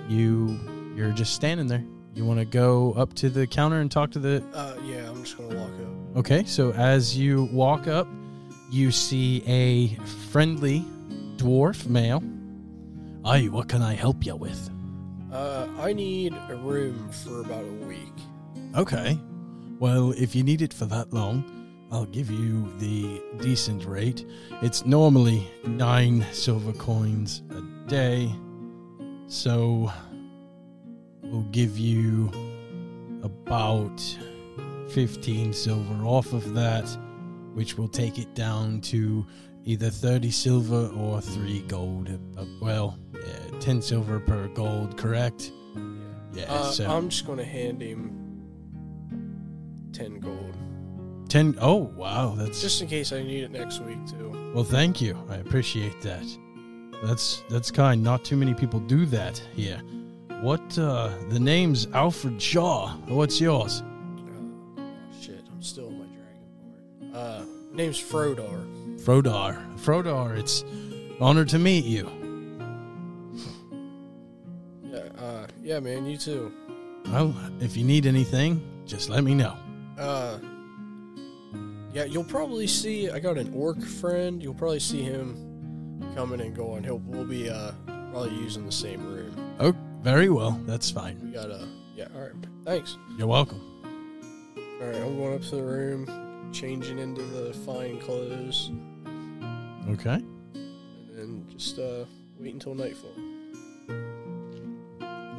[0.09, 0.59] you
[0.97, 1.85] you're just standing there.
[2.15, 5.23] You want to go up to the counter and talk to the Uh, yeah, I'm
[5.23, 6.00] just gonna walk up.
[6.21, 8.07] Okay, so as you walk up,
[8.71, 9.95] you see a
[10.31, 10.85] friendly
[11.37, 12.23] dwarf male.
[13.25, 14.69] Aye, what can I help you with?
[15.33, 18.13] Uh, I need a room for about a week.
[18.77, 19.19] Okay.
[19.79, 21.43] Well, if you need it for that long,
[21.91, 24.27] I'll give you the decent rate.
[24.61, 28.31] It's normally nine silver coins a day.
[29.27, 29.91] So
[31.23, 32.31] we'll give you
[33.23, 34.03] about
[34.91, 36.85] 15 silver off of that,
[37.55, 39.25] which will take it down to
[39.65, 42.09] either 30 silver or 3 gold.
[42.37, 45.53] Uh, well, yeah, 10 silver per gold, correct?
[46.33, 48.17] Yeah, Uh, so I'm just gonna hand him
[49.93, 50.57] ten gold,
[51.29, 54.53] 10 Oh, wow, that's just in case I need it next week too.
[54.55, 55.17] Well, thank you.
[55.29, 56.25] I appreciate that.
[57.03, 58.03] That's that's kind.
[58.03, 59.81] Not too many people do that here.
[60.41, 62.95] What uh the name's Alfred Shaw.
[63.09, 63.83] What's yours?
[67.73, 68.67] Name's Frodar.
[69.01, 69.79] Frodar.
[69.79, 70.65] Frodar, it's
[71.21, 72.11] honor to meet you.
[74.83, 76.53] Yeah, uh, yeah, man, you too.
[77.07, 79.57] Well, if you need anything, just let me know.
[79.99, 80.39] Uh,
[81.93, 83.11] yeah, you'll probably see.
[83.11, 84.43] I got an orc friend.
[84.43, 86.85] You'll probably see him coming and going.
[86.85, 89.35] He'll we'll be uh probably using the same room.
[89.59, 90.61] Oh, very well.
[90.67, 91.19] That's fine.
[91.23, 92.07] We got uh yeah.
[92.15, 92.33] All right,
[92.65, 92.97] thanks.
[93.19, 93.61] You're welcome.
[94.81, 96.07] All right, I'm going up to the room,
[96.53, 98.71] changing into the fine clothes,
[99.89, 100.15] Okay.
[100.55, 102.05] and then just uh
[102.39, 103.13] wait until nightfall.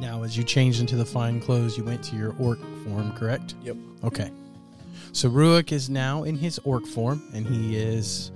[0.00, 3.54] Now, as you changed into the fine clothes, you went to your orc form, correct?
[3.62, 3.76] Yep.
[4.02, 4.30] Okay.
[5.12, 8.32] So Ruikk is now in his orc form, and he is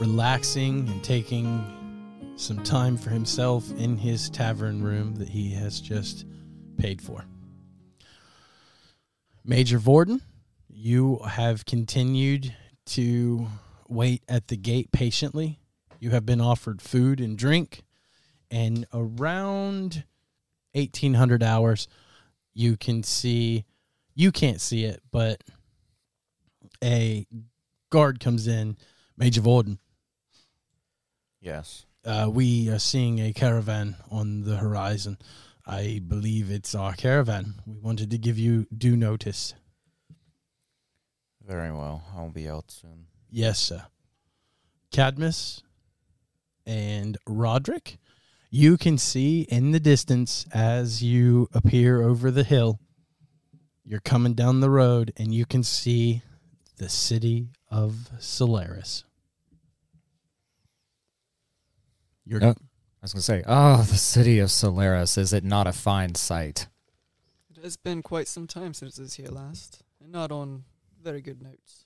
[0.00, 1.64] relaxing and taking
[2.36, 6.26] some time for himself in his tavern room that he has just
[6.78, 7.24] paid for.
[9.44, 10.20] Major Vorden,
[10.76, 13.46] you have continued to
[13.88, 15.58] wait at the gate patiently.
[16.00, 17.82] You have been offered food and drink,
[18.50, 20.04] and around
[20.72, 21.88] 1800 hours,
[22.52, 23.64] you can see,
[24.14, 25.42] you can't see it, but
[26.84, 27.26] a
[27.88, 28.76] guard comes in,
[29.16, 29.78] Major Vorden.
[31.40, 31.86] Yes.
[32.04, 35.16] Uh, we are seeing a caravan on the horizon.
[35.66, 37.54] I believe it's our caravan.
[37.66, 39.54] We wanted to give you due notice.
[41.46, 42.02] Very well.
[42.16, 43.06] I'll be out soon.
[43.30, 43.84] Yes, sir.
[44.90, 45.62] Cadmus
[46.66, 47.98] and Roderick,
[48.50, 52.80] you can see in the distance as you appear over the hill.
[53.84, 56.22] You're coming down the road and you can see
[56.78, 59.04] the city of Solaris.
[62.24, 62.42] You're.
[62.42, 62.54] I
[63.02, 66.66] was going to say, oh, the city of Solaris, is it not a fine sight?
[67.50, 70.64] It has been quite some time since I was here last, and not on
[71.06, 71.84] very good notes.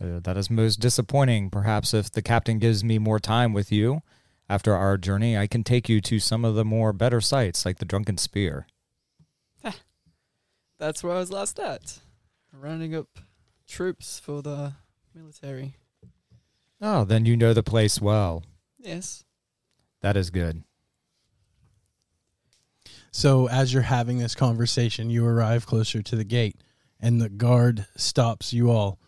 [0.00, 1.50] Uh, that is most disappointing.
[1.50, 4.02] Perhaps if the captain gives me more time with you
[4.48, 7.78] after our journey, I can take you to some of the more better sites, like
[7.78, 8.68] the Drunken Spear.
[10.78, 11.98] That's where I was last at,
[12.52, 13.08] rounding up
[13.66, 14.74] troops for the
[15.12, 15.74] military.
[16.80, 18.44] Oh, then you know the place well.
[18.78, 19.24] Yes.
[20.00, 20.62] That is good.
[23.10, 26.54] So as you're having this conversation, you arrive closer to the gate,
[27.00, 28.98] and the guard stops you all.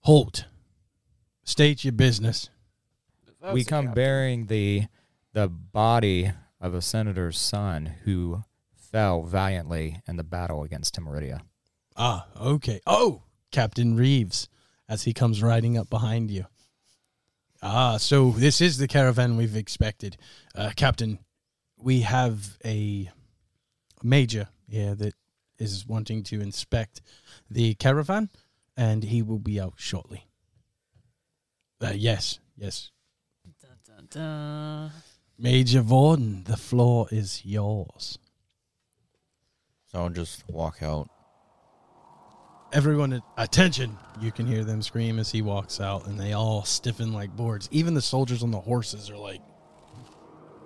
[0.00, 0.46] Halt.
[1.44, 2.50] State your business.
[3.52, 3.94] We come captain.
[3.94, 4.86] bearing the
[5.32, 8.42] the body of a senator's son who
[8.74, 11.40] fell valiantly in the battle against Timuridia.
[11.96, 12.80] Ah, okay.
[12.86, 14.48] Oh, Captain Reeves,
[14.88, 16.46] as he comes riding up behind you.
[17.62, 20.16] Ah, so this is the caravan we've expected.
[20.54, 21.18] Uh, Captain,
[21.78, 23.10] we have a
[24.02, 25.14] major here that
[25.60, 27.00] is wanting to inspect
[27.50, 28.30] the caravan,
[28.76, 30.26] and he will be out shortly.
[31.80, 32.90] Uh, yes, yes.
[33.60, 34.92] Dun, dun, dun.
[35.38, 38.18] Major Vorden, the floor is yours.
[39.86, 41.08] So I'll just walk out.
[42.72, 43.98] Everyone, attention!
[44.20, 47.68] You can hear them scream as he walks out, and they all stiffen like boards.
[47.72, 49.40] Even the soldiers on the horses are like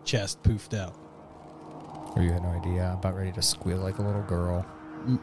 [0.05, 0.95] chest poofed out.
[2.15, 4.67] Or you had no idea, about ready to squeal like a little girl.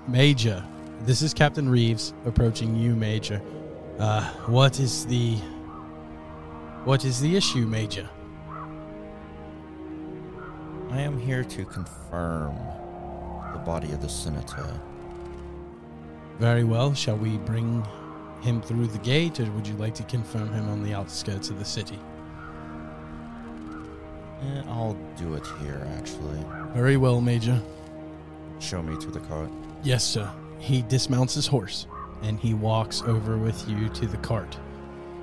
[0.07, 0.63] Major,
[1.01, 3.41] this is Captain Reeves approaching you, Major.
[3.97, 5.35] Uh, what is the
[6.83, 8.07] what is the issue, Major?
[10.91, 12.55] I am here to confirm
[13.53, 14.79] the body of the senator.
[16.39, 16.93] Very well.
[16.93, 17.85] Shall we bring
[18.41, 21.59] him through the gate, or would you like to confirm him on the outskirts of
[21.59, 21.99] the city?
[24.41, 26.43] Eh, I'll do it here, actually.
[26.73, 27.61] Very well, Major.
[28.59, 29.49] Show me to the cart.
[29.83, 30.31] Yes, sir.
[30.59, 31.87] He dismounts his horse
[32.21, 34.57] and he walks over with you to the cart.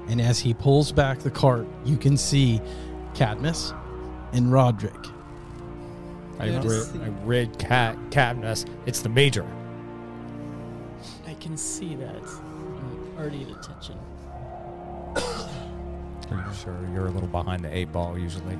[0.09, 2.61] And as he pulls back the cart, you can see
[3.14, 3.73] Cadmus
[4.33, 4.94] and Roderick.
[6.40, 8.64] I, Yeah, rid, I rid cat Cadmus.
[8.87, 9.47] It's the major.
[11.27, 12.23] I can see that.
[12.23, 13.99] I'm already at attention.
[15.16, 18.59] Are you sure you're a little behind the eight ball usually?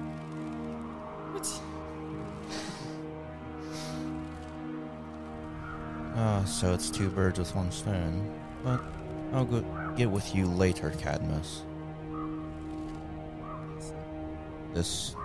[6.39, 8.33] Ah, so it's two birds with one stone.
[8.63, 8.81] But
[9.33, 9.65] I'll go
[9.97, 11.63] get with you later, Cadmus.
[14.73, 15.17] This.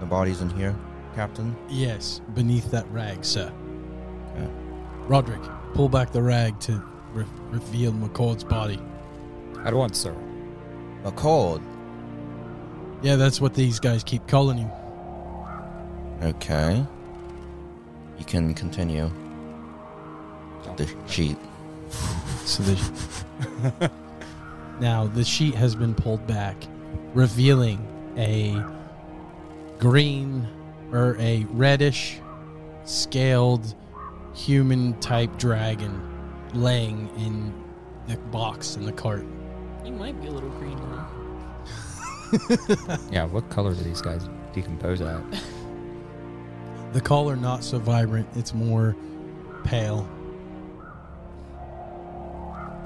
[0.00, 0.74] The body's in here,
[1.14, 1.54] Captain?
[1.68, 3.52] Yes, beneath that rag, sir.
[4.34, 4.48] Okay.
[5.06, 5.42] Roderick,
[5.74, 8.80] pull back the rag to re- reveal Macord's body.
[9.64, 10.14] At once, sir.
[11.02, 11.60] Macord.
[13.02, 14.70] Yeah, that's what these guys keep calling him.
[16.22, 16.86] Okay.
[18.18, 19.10] You can continue.
[20.76, 21.36] The sheet.
[22.44, 23.90] So the
[24.80, 26.56] now the sheet has been pulled back,
[27.14, 28.62] revealing a
[29.78, 30.46] green
[30.92, 32.20] or a reddish,
[32.84, 33.74] scaled,
[34.34, 36.00] human-type dragon
[36.54, 37.52] laying in
[38.06, 39.26] the box in the cart.
[39.84, 41.08] He might be a little green now.
[43.10, 45.22] Yeah, what color do these guys decompose at?
[46.92, 48.96] The color not so vibrant; it's more
[49.64, 50.08] pale.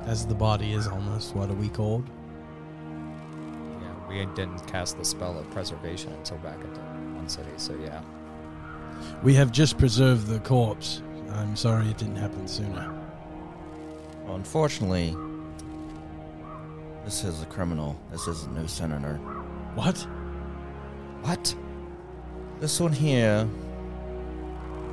[0.06, 2.08] As the body is almost what a week old.
[3.80, 7.74] Yeah, we didn't cast the spell of preservation until back at the one city, so
[7.82, 8.02] yeah.
[9.22, 11.02] We have just preserved the corpse.
[11.30, 12.92] I'm sorry it didn't happen sooner.
[14.24, 15.16] Well, unfortunately,
[17.04, 17.98] this is a criminal.
[18.10, 19.16] This is no senator.
[19.74, 19.98] What?
[21.22, 21.54] What?
[22.60, 23.48] This one here,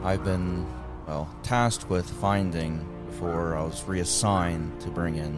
[0.04, 0.66] I've been,
[1.08, 5.34] well, tasked with finding before I was reassigned to bring in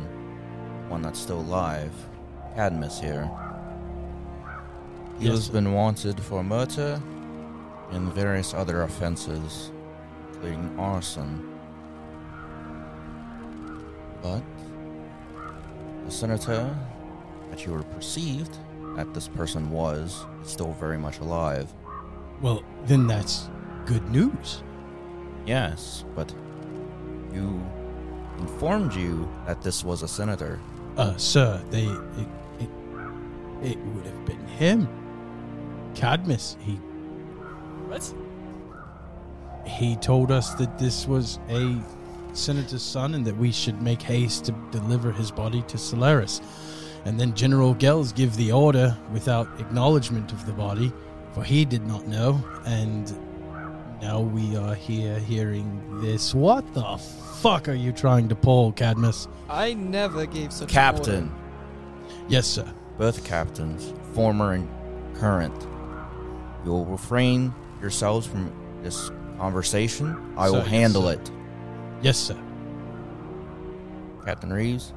[0.89, 1.93] one that's still alive.
[2.55, 3.29] Cadmus here.
[5.19, 7.01] He Yes, has been wanted for murder
[7.91, 9.71] and various other offenses,
[10.33, 11.47] including arson.
[14.21, 14.43] But
[16.05, 16.75] the senator
[17.49, 18.57] that you were perceived
[18.95, 21.73] that this person was is still very much alive.
[22.41, 23.49] Well, then that's
[23.85, 24.61] good news.
[25.45, 26.33] Yes, but
[27.33, 27.61] you
[28.39, 30.59] informed you that this was a senator.
[30.97, 32.27] Uh, sir, they it
[32.59, 32.69] it,
[33.61, 34.87] it would have been him.
[35.95, 36.57] Cadmus.
[36.61, 36.73] He
[37.87, 38.13] What?
[39.65, 41.79] he told us that this was a
[42.33, 46.41] senator's son and that we should make haste to deliver his body to Solaris.
[47.05, 50.91] And then General Gels give the order without acknowledgement of the body,
[51.33, 53.13] for he did not know, and
[54.01, 56.33] now we are here hearing this.
[56.33, 59.27] What the fuck are you trying to pull, Cadmus?
[59.49, 61.31] I never gave such an Captain,
[62.27, 62.65] Yes, sir.
[62.97, 64.67] both captains, former and
[65.15, 65.67] current,
[66.65, 68.51] you'll refrain yourselves from
[68.83, 70.33] this conversation.
[70.37, 71.13] I Sir, will handle sir.
[71.13, 71.31] it.
[72.01, 72.37] Yes, sir.
[74.25, 74.93] Captain Reeves,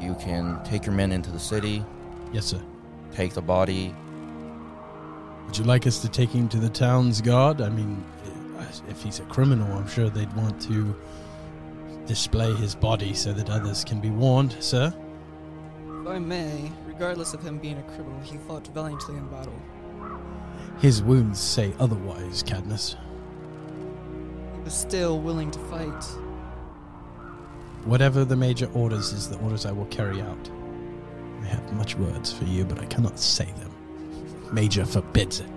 [0.00, 1.84] you can take your men into the city,
[2.32, 2.60] Yes, sir.
[3.12, 3.94] take the body.
[5.46, 7.60] Would you like us to take him to the town's guard?
[7.60, 8.04] I mean,
[8.88, 10.94] if he's a criminal, I'm sure they'd want to
[12.06, 14.92] display his body so that others can be warned, sir.
[16.00, 19.54] If I may, regardless of him being a criminal, he fought valiantly in battle.
[20.80, 22.96] His wounds say otherwise, Cadmus.
[24.54, 26.04] He was still willing to fight.
[27.84, 30.50] Whatever the major orders is the orders I will carry out.
[31.42, 33.70] I have much words for you, but I cannot say them.
[34.52, 35.48] Major forbids it.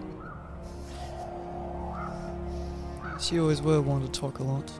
[3.19, 4.71] She always were one to talk a lot.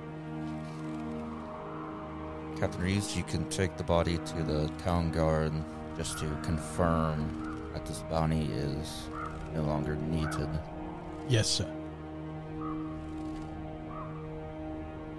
[2.60, 5.52] Captain Reeves, you can take the body to the town guard
[5.98, 9.08] just to confirm that this bounty is
[9.54, 10.50] no longer needed,
[11.30, 11.68] Yes, sir.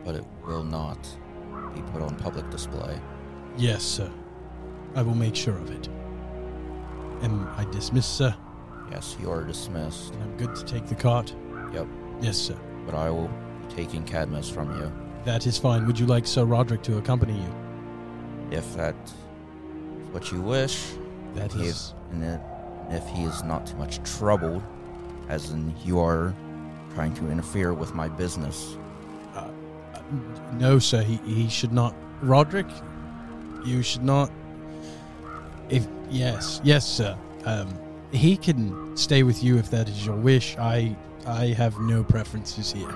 [0.05, 0.99] but it will not
[1.75, 2.99] be put on public display.
[3.57, 4.11] Yes, sir.
[4.95, 5.89] I will make sure of it.
[7.23, 8.35] Am I dismissed, sir?
[8.91, 11.35] Yes, you are dismissed, And I'm good to take the cart?
[11.73, 11.87] Yep.
[12.21, 12.57] Yes, sir.
[12.87, 14.93] But I will be taking Cadmus from you.
[15.25, 15.87] That is fine.
[15.87, 17.55] Would you like Sir Roderick to accompany you?
[18.51, 19.13] If that is
[20.13, 20.93] what you wish,
[21.35, 21.95] That He is.
[22.13, 22.41] and
[22.91, 24.63] if he is not too much trouble,
[25.29, 26.35] as in you are
[26.95, 28.77] trying to interfere with my business.
[29.35, 29.49] Uh,
[30.59, 31.03] no, sir.
[31.03, 31.95] He, he should not.
[32.21, 32.67] Roderick,
[33.65, 34.31] you should not.
[35.71, 37.17] If yes, yes, sir.
[37.47, 37.69] Um,
[38.13, 40.57] he can stay with you if that is your wish.
[40.59, 40.95] I
[41.27, 42.95] I have no preferences here.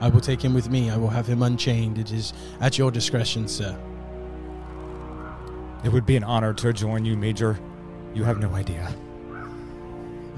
[0.00, 0.90] I will take him with me.
[0.90, 1.98] I will have him unchained.
[1.98, 3.78] It is at your discretion, sir.
[5.84, 7.58] It would be an honor to join you, Major.
[8.14, 8.94] You have no idea.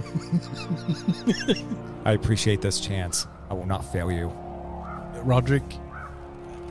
[2.05, 3.27] I appreciate this chance.
[3.51, 4.33] I will not fail you.
[5.23, 5.65] Roderick,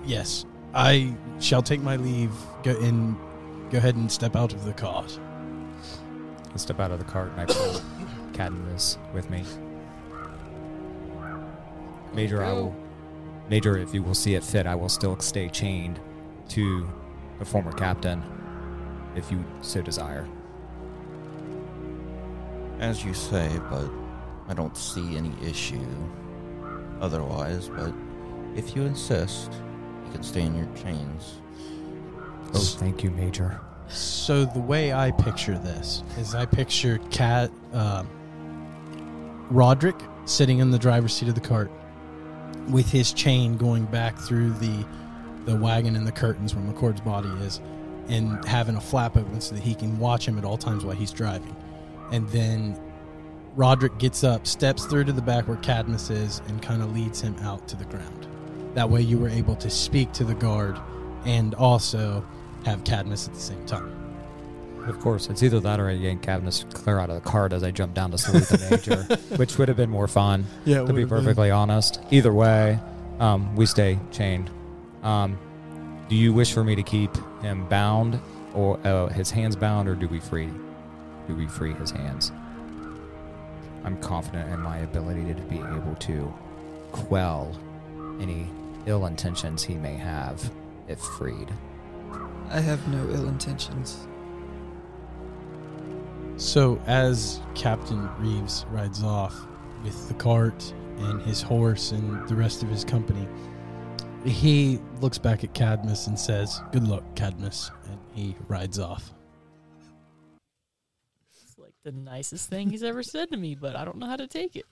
[0.05, 2.32] yes, I shall take my leave.
[2.64, 3.18] Go in.
[3.70, 5.20] Go ahead and step out of the cart.
[6.53, 7.82] I step out of the cart and I pull
[8.34, 9.43] Cadmus with me.
[12.14, 12.76] Major, I will.
[13.49, 15.99] Major, if you will see it fit, I will still stay chained
[16.49, 16.88] to
[17.39, 18.22] the former captain,
[19.16, 20.28] if you so desire.
[22.80, 23.89] As you say, but
[24.47, 25.86] I don't see any issue
[27.01, 27.70] otherwise.
[27.70, 27.93] But
[28.55, 29.51] if you insist,
[30.05, 31.41] you can stay in your chains.
[32.53, 33.59] Oh, thank you, Major.
[33.88, 38.07] So the way I picture this is I picture Cat um
[39.49, 41.70] Roderick sitting in the driver's seat of the cart
[42.70, 44.86] with his chain going back through the
[45.45, 47.59] the wagon and the curtains where Macord's body is
[48.07, 50.95] and having a flap open so that he can watch him at all times while
[50.95, 51.55] he's driving.
[52.11, 52.80] And then
[53.55, 57.22] Roderick gets up, steps through to the back where Cadmus is, and kind of leads
[57.22, 58.28] him out to the ground.
[58.74, 60.80] That way you were able to speak to the guard
[61.26, 62.26] and also
[62.66, 64.03] have Cadmus at the same time.
[64.88, 67.63] Of course, it's either that or I yank Cadmus clear out of the cart as
[67.63, 69.03] I jump down to salute the Major,
[69.38, 70.45] which would have been more fun.
[70.65, 72.01] Yeah, to be perfectly honest.
[72.11, 72.79] Either way,
[73.19, 74.49] um, we stay chained.
[75.01, 75.38] Um,
[76.09, 77.11] do you wish for me to keep
[77.41, 78.19] him bound,
[78.53, 80.49] or uh, his hands bound, or do we free?
[81.27, 82.31] Do we free his hands?
[83.86, 86.34] I'm confident in my ability to be able to
[86.91, 87.57] quell
[88.19, 88.47] any
[88.86, 90.51] ill intentions he may have
[90.88, 91.47] if freed.
[92.49, 94.07] I have no ill intentions.
[96.38, 99.36] So as Captain Reeves rides off
[99.84, 103.27] with the cart and his horse and the rest of his company,
[104.25, 109.13] he looks back at Cadmus and says, "Good luck, Cadmus," and he rides off.
[111.43, 114.15] It's like the nicest thing he's ever said to me, but I don't know how
[114.15, 114.65] to take it.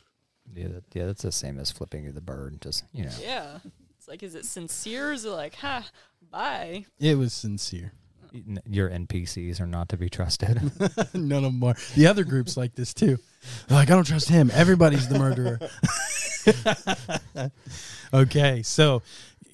[0.53, 2.61] Yeah, that, yeah, that's the same as flipping you the bird.
[2.61, 3.59] Just you know, Yeah.
[3.97, 5.09] It's like, is it sincere?
[5.09, 5.87] Or is it like, ha,
[6.31, 6.85] bye?
[6.99, 7.93] It was sincere.
[8.33, 10.61] N- your NPCs are not to be trusted.
[11.13, 11.75] None of them are.
[11.95, 13.17] The other groups like this too.
[13.67, 14.51] They're like, I don't trust him.
[14.53, 15.59] Everybody's the murderer.
[18.13, 19.01] okay, so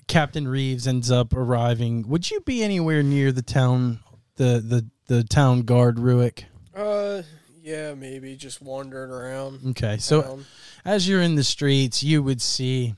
[0.08, 2.08] Captain Reeves ends up arriving.
[2.08, 4.00] Would you be anywhere near the town,
[4.36, 6.44] the the the town guard, Ruikk?
[6.76, 7.24] Uh,
[7.62, 9.60] yeah, maybe just wandering around.
[9.70, 10.46] Okay, so town.
[10.86, 12.96] as you're in the streets, you would see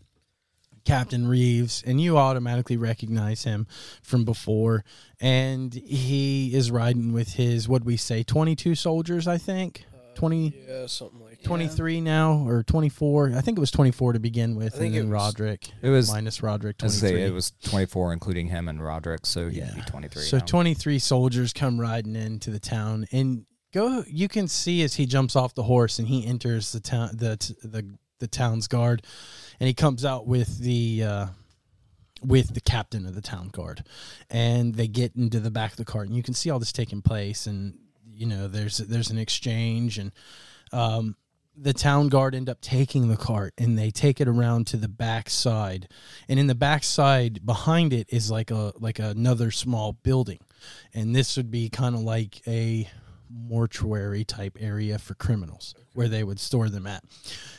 [0.86, 3.68] Captain Reeves, and you automatically recognize him
[4.02, 4.84] from before.
[5.20, 9.86] And he is riding with his, what do we say, 22 soldiers, I think.
[9.94, 11.44] Uh, 20, Yeah, something like that.
[11.46, 13.34] 23 now or 24.
[13.36, 14.76] I think it was 24 to begin with.
[14.76, 15.70] I think and then was- Roderick.
[15.82, 16.78] It was- minus Roderick.
[16.80, 17.10] I 23.
[17.10, 19.74] say it was 24, including him and Roderick, so he'd Yeah.
[19.76, 20.24] be 23.
[20.24, 20.46] So now.
[20.46, 25.36] 23 soldiers come riding into the town and go you can see as he jumps
[25.36, 27.86] off the horse and he enters the town the the
[28.18, 29.04] the town's guard
[29.60, 31.26] and he comes out with the uh
[32.22, 33.84] with the captain of the town guard.
[34.30, 36.72] And they get into the back of the cart and you can see all this
[36.72, 37.78] taking place and
[38.14, 40.12] you know there's there's an exchange and
[40.72, 41.16] um
[41.62, 44.88] the town guard end up taking the cart and they take it around to the
[44.88, 45.90] back side.
[46.30, 50.40] And in the back side behind it is like a like another small building.
[50.94, 52.90] And this would be kind of like a
[53.30, 57.04] mortuary type area for criminals where they would store them at.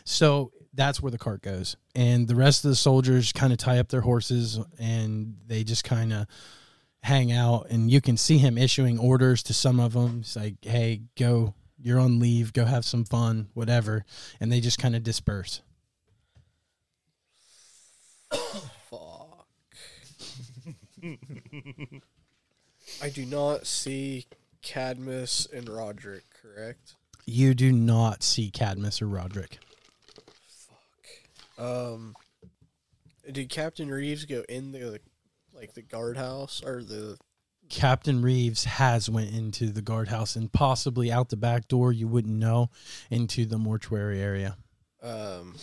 [0.05, 1.77] So that's where the cart goes.
[1.95, 5.85] And the rest of the soldiers kind of tie up their horses and they just
[5.85, 6.27] kind of
[7.03, 10.57] hang out and you can see him issuing orders to some of them it's like
[10.61, 14.05] hey go you're on leave go have some fun whatever.
[14.39, 15.63] And they just kind of disperse.
[18.31, 19.47] Fuck.
[23.03, 24.27] I do not see
[24.63, 26.97] Cadmus and Roderick, correct?
[27.31, 29.59] you do not see cadmus or roderick
[31.61, 32.15] Um,
[33.31, 35.01] did Captain Reeves go in the
[35.53, 37.19] like the guardhouse or the?
[37.69, 41.93] Captain Reeves has went into the guardhouse and possibly out the back door.
[41.93, 42.71] You wouldn't know
[43.11, 44.57] into the mortuary area.
[45.01, 45.55] Um,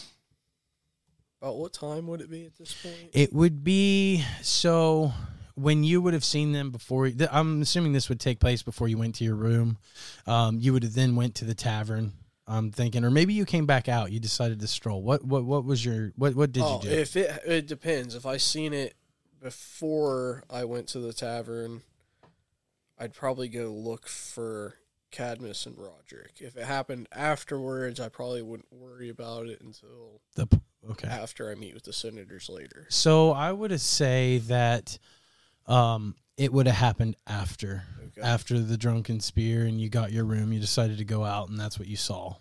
[1.42, 3.10] about what time would it be at this point?
[3.12, 5.12] It would be so
[5.56, 7.12] when you would have seen them before.
[7.30, 9.78] I'm assuming this would take place before you went to your room.
[10.26, 12.14] Um, you would have then went to the tavern.
[12.48, 14.12] I'm thinking, or maybe you came back out.
[14.12, 15.02] You decided to stroll.
[15.02, 16.96] What what what was your what what did oh, you do?
[16.96, 18.16] if it it depends.
[18.16, 18.96] If I seen it
[19.42, 21.82] before I went to the tavern,
[22.98, 24.76] I'd probably go look for
[25.12, 26.40] Cadmus and Roderick.
[26.40, 30.48] If it happened afterwards, I probably wouldn't worry about it until the
[30.90, 31.08] okay.
[31.08, 32.88] after I meet with the senators later.
[32.90, 34.98] So I would say that
[35.66, 38.22] um, it would have happened after Okay.
[38.22, 40.54] after the drunken spear, and you got your room.
[40.54, 42.36] You decided to go out, and that's what you saw.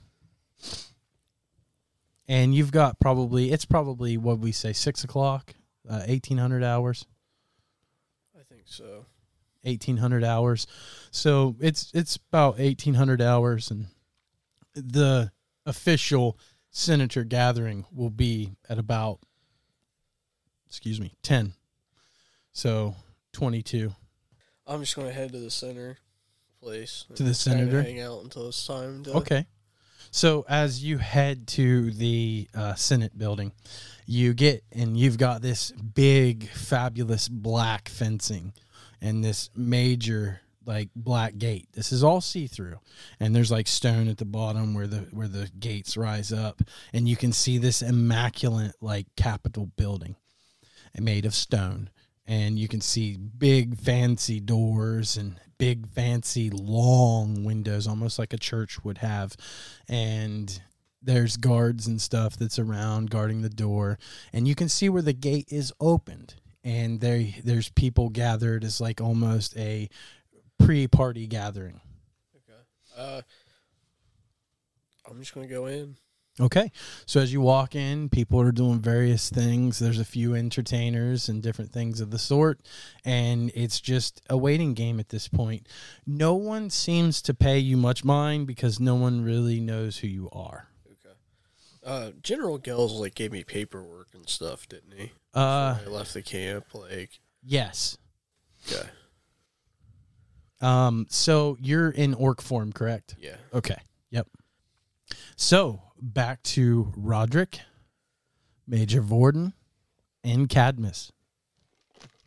[2.29, 5.55] And you've got probably it's probably what we say six o'clock,
[5.89, 7.07] uh, eighteen hundred hours,
[8.39, 9.07] I think so.
[9.65, 10.67] eighteen hundred hours.
[11.11, 13.87] So it's it's about eighteen hundred hours, and
[14.75, 15.31] the
[15.65, 16.39] official
[16.71, 19.21] senator gathering will be at about
[20.67, 21.55] excuse me ten.
[22.53, 22.97] So
[23.37, 23.93] twenty two.
[24.67, 25.99] I'm just going to head to the center
[26.63, 27.05] place.
[27.17, 27.83] To the senator?
[27.83, 29.13] Hang out until it's time to.
[29.13, 29.47] Okay.
[30.11, 33.53] So as you head to the uh, Senate building,
[34.07, 38.55] you get and you've got this big, fabulous black fencing
[39.03, 41.69] and this major like black gate.
[41.75, 42.79] This is all see through,
[43.21, 46.63] and there's like stone at the bottom where the where the gates rise up,
[46.95, 50.17] and you can see this immaculate like Capitol building,
[50.99, 51.91] made of stone
[52.27, 58.39] and you can see big fancy doors and big fancy long windows almost like a
[58.39, 59.37] church would have
[59.89, 60.61] and
[61.03, 63.99] there's guards and stuff that's around guarding the door
[64.33, 68.81] and you can see where the gate is opened and there there's people gathered as
[68.81, 69.89] like almost a
[70.59, 71.81] pre-party gathering
[72.37, 72.61] Okay.
[72.97, 73.23] Uh,
[75.09, 75.97] I'm just going to go in.
[76.39, 76.71] Okay.
[77.07, 79.79] So as you walk in, people are doing various things.
[79.79, 82.61] There's a few entertainers and different things of the sort.
[83.07, 85.67] And it's just a waiting game at this point.
[86.07, 90.29] No one seems to pay you much mind because no one really knows who you
[90.31, 90.69] are.
[90.87, 91.15] Okay.
[91.83, 95.13] Uh, General Gels like gave me paperwork and stuff, didn't he?
[95.35, 96.67] Uh, I left the camp.
[96.75, 97.97] Like, yes.
[98.71, 98.89] okay,
[100.61, 103.17] Um, so you're in orc form, correct?
[103.19, 103.37] yeah.
[103.55, 103.79] Okay.
[104.11, 104.27] Yep.
[105.37, 107.61] So back to Roderick,
[108.67, 109.53] Major Vorden,
[110.23, 111.13] and Cadmus.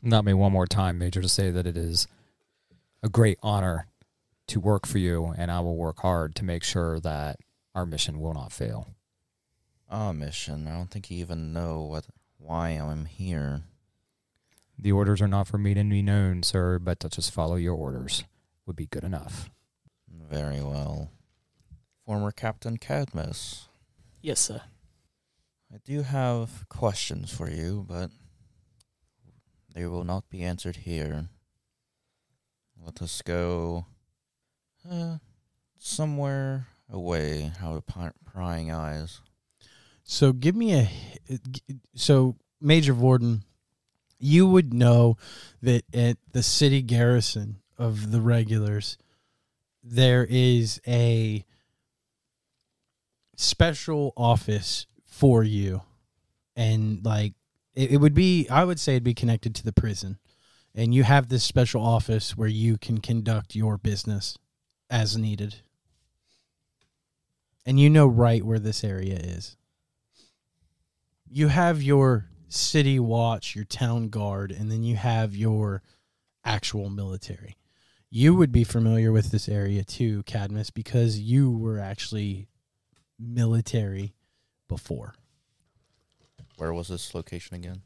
[0.01, 2.07] Not me one more time, Major, to say that it is
[3.03, 3.87] a great honor
[4.47, 7.37] to work for you, and I will work hard to make sure that
[7.75, 8.87] our mission will not fail.
[9.89, 10.67] Ah, mission.
[10.67, 12.05] I don't think you even know what
[12.37, 13.63] why I'm here.
[14.77, 17.75] The orders are not for me to be known, sir, but to just follow your
[17.75, 18.23] orders
[18.65, 19.49] would be good enough.
[20.29, 21.11] Very well.
[22.09, 23.67] Former Captain Cadmus.
[24.19, 24.61] Yes, sir.
[25.71, 28.09] I do have questions for you, but
[29.75, 31.27] they will not be answered here.
[32.83, 33.85] Let us go
[34.89, 35.17] uh,
[35.77, 39.21] somewhere away out of pi- prying eyes.
[40.01, 40.89] So give me a
[41.93, 43.43] so Major Vorden,
[44.17, 45.15] you would know
[45.61, 48.97] that at the city garrison of the regulars,
[49.83, 51.45] there is a
[53.39, 55.81] special office for you,
[56.57, 57.33] and like
[57.73, 60.19] it, it would be, I would say it'd be connected to the prison,
[60.75, 64.37] and you have this special office where you can conduct your business
[64.89, 65.55] as needed,
[67.65, 69.55] and you know right where this area is.
[71.31, 75.81] You have your city watch, your town guard, and then you have your
[76.43, 77.55] actual military.
[78.09, 82.49] You would be familiar with this area too, Cadmus, because you were actually
[83.19, 84.13] military
[84.67, 85.13] before.
[86.57, 87.81] Where was this location again?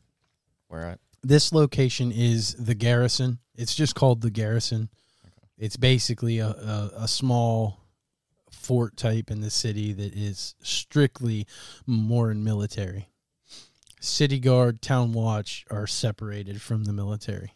[0.67, 0.99] Where at?
[1.21, 3.39] This location is the garrison.
[3.55, 4.89] It's just called the garrison.
[5.57, 7.79] It's basically a, a, a small
[8.51, 11.47] fort type in the city that is strictly
[11.85, 13.09] more in military.
[13.99, 17.53] City guard, town watch are separated from the military.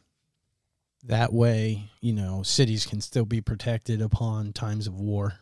[1.03, 5.39] That way, you know, cities can still be protected upon times of war.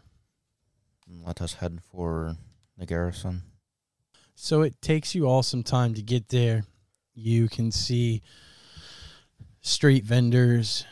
[1.08, 2.36] Let us head for
[2.78, 3.44] the garrison.
[4.36, 6.64] So it takes you all some time to get there.
[7.14, 8.22] You can see
[9.62, 10.86] street vendors,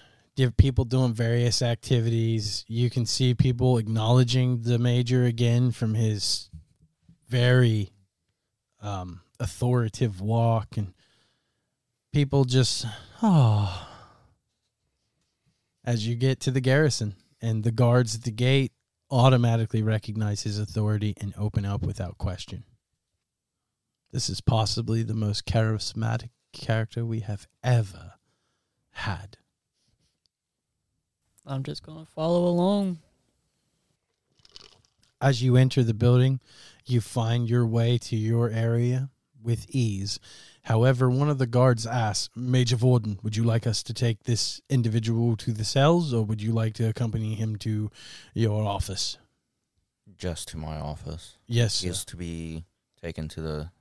[0.57, 2.65] people doing various activities.
[2.67, 6.49] You can see people acknowledging the major again from his
[7.27, 7.89] very
[8.81, 10.93] um, authoritative walk, and
[12.11, 12.85] people just
[13.21, 13.89] oh.
[15.85, 18.71] As you get to the garrison, and the guards at the gate
[19.13, 22.63] automatically recognize his authority and open up without question.
[24.11, 28.13] This is possibly the most charismatic character we have ever
[28.91, 29.37] had.
[31.45, 32.99] I'm just gonna follow along.
[35.21, 36.39] As you enter the building,
[36.85, 39.09] you find your way to your area
[39.41, 40.19] with ease.
[40.63, 44.61] However, one of the guards asks, Major Vorden, would you like us to take this
[44.69, 47.91] individual to the cells or would you like to accompany him to
[48.33, 49.17] your office?
[50.17, 51.35] Just to my office.
[51.47, 52.63] Yes, He is to be
[53.01, 53.71] taken to the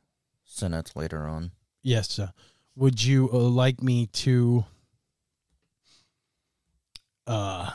[0.44, 1.52] Senate later on.
[1.82, 2.32] Yes, sir.
[2.74, 4.64] Would you uh, like me to
[7.28, 7.70] uh,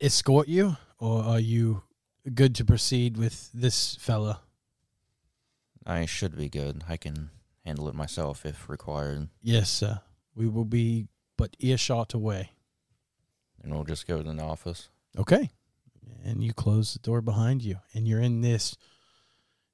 [0.00, 1.82] escort you, or are you
[2.34, 4.40] good to proceed with this fella?
[5.86, 6.82] I should be good.
[6.88, 7.30] I can
[7.64, 9.28] handle it myself if required.
[9.42, 10.00] Yes, sir.
[10.34, 12.50] We will be but earshot away.
[13.62, 14.90] And we'll just go to the office.
[15.18, 15.50] Okay.
[16.24, 18.76] And you close the door behind you, and you're in this.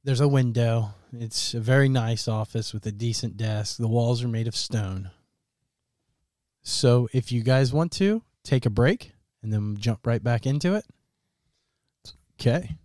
[0.05, 0.95] There's a window.
[1.13, 3.77] It's a very nice office with a decent desk.
[3.77, 5.11] The walls are made of stone.
[6.63, 9.13] So, if you guys want to take a break
[9.43, 10.85] and then jump right back into it,
[12.39, 12.77] okay.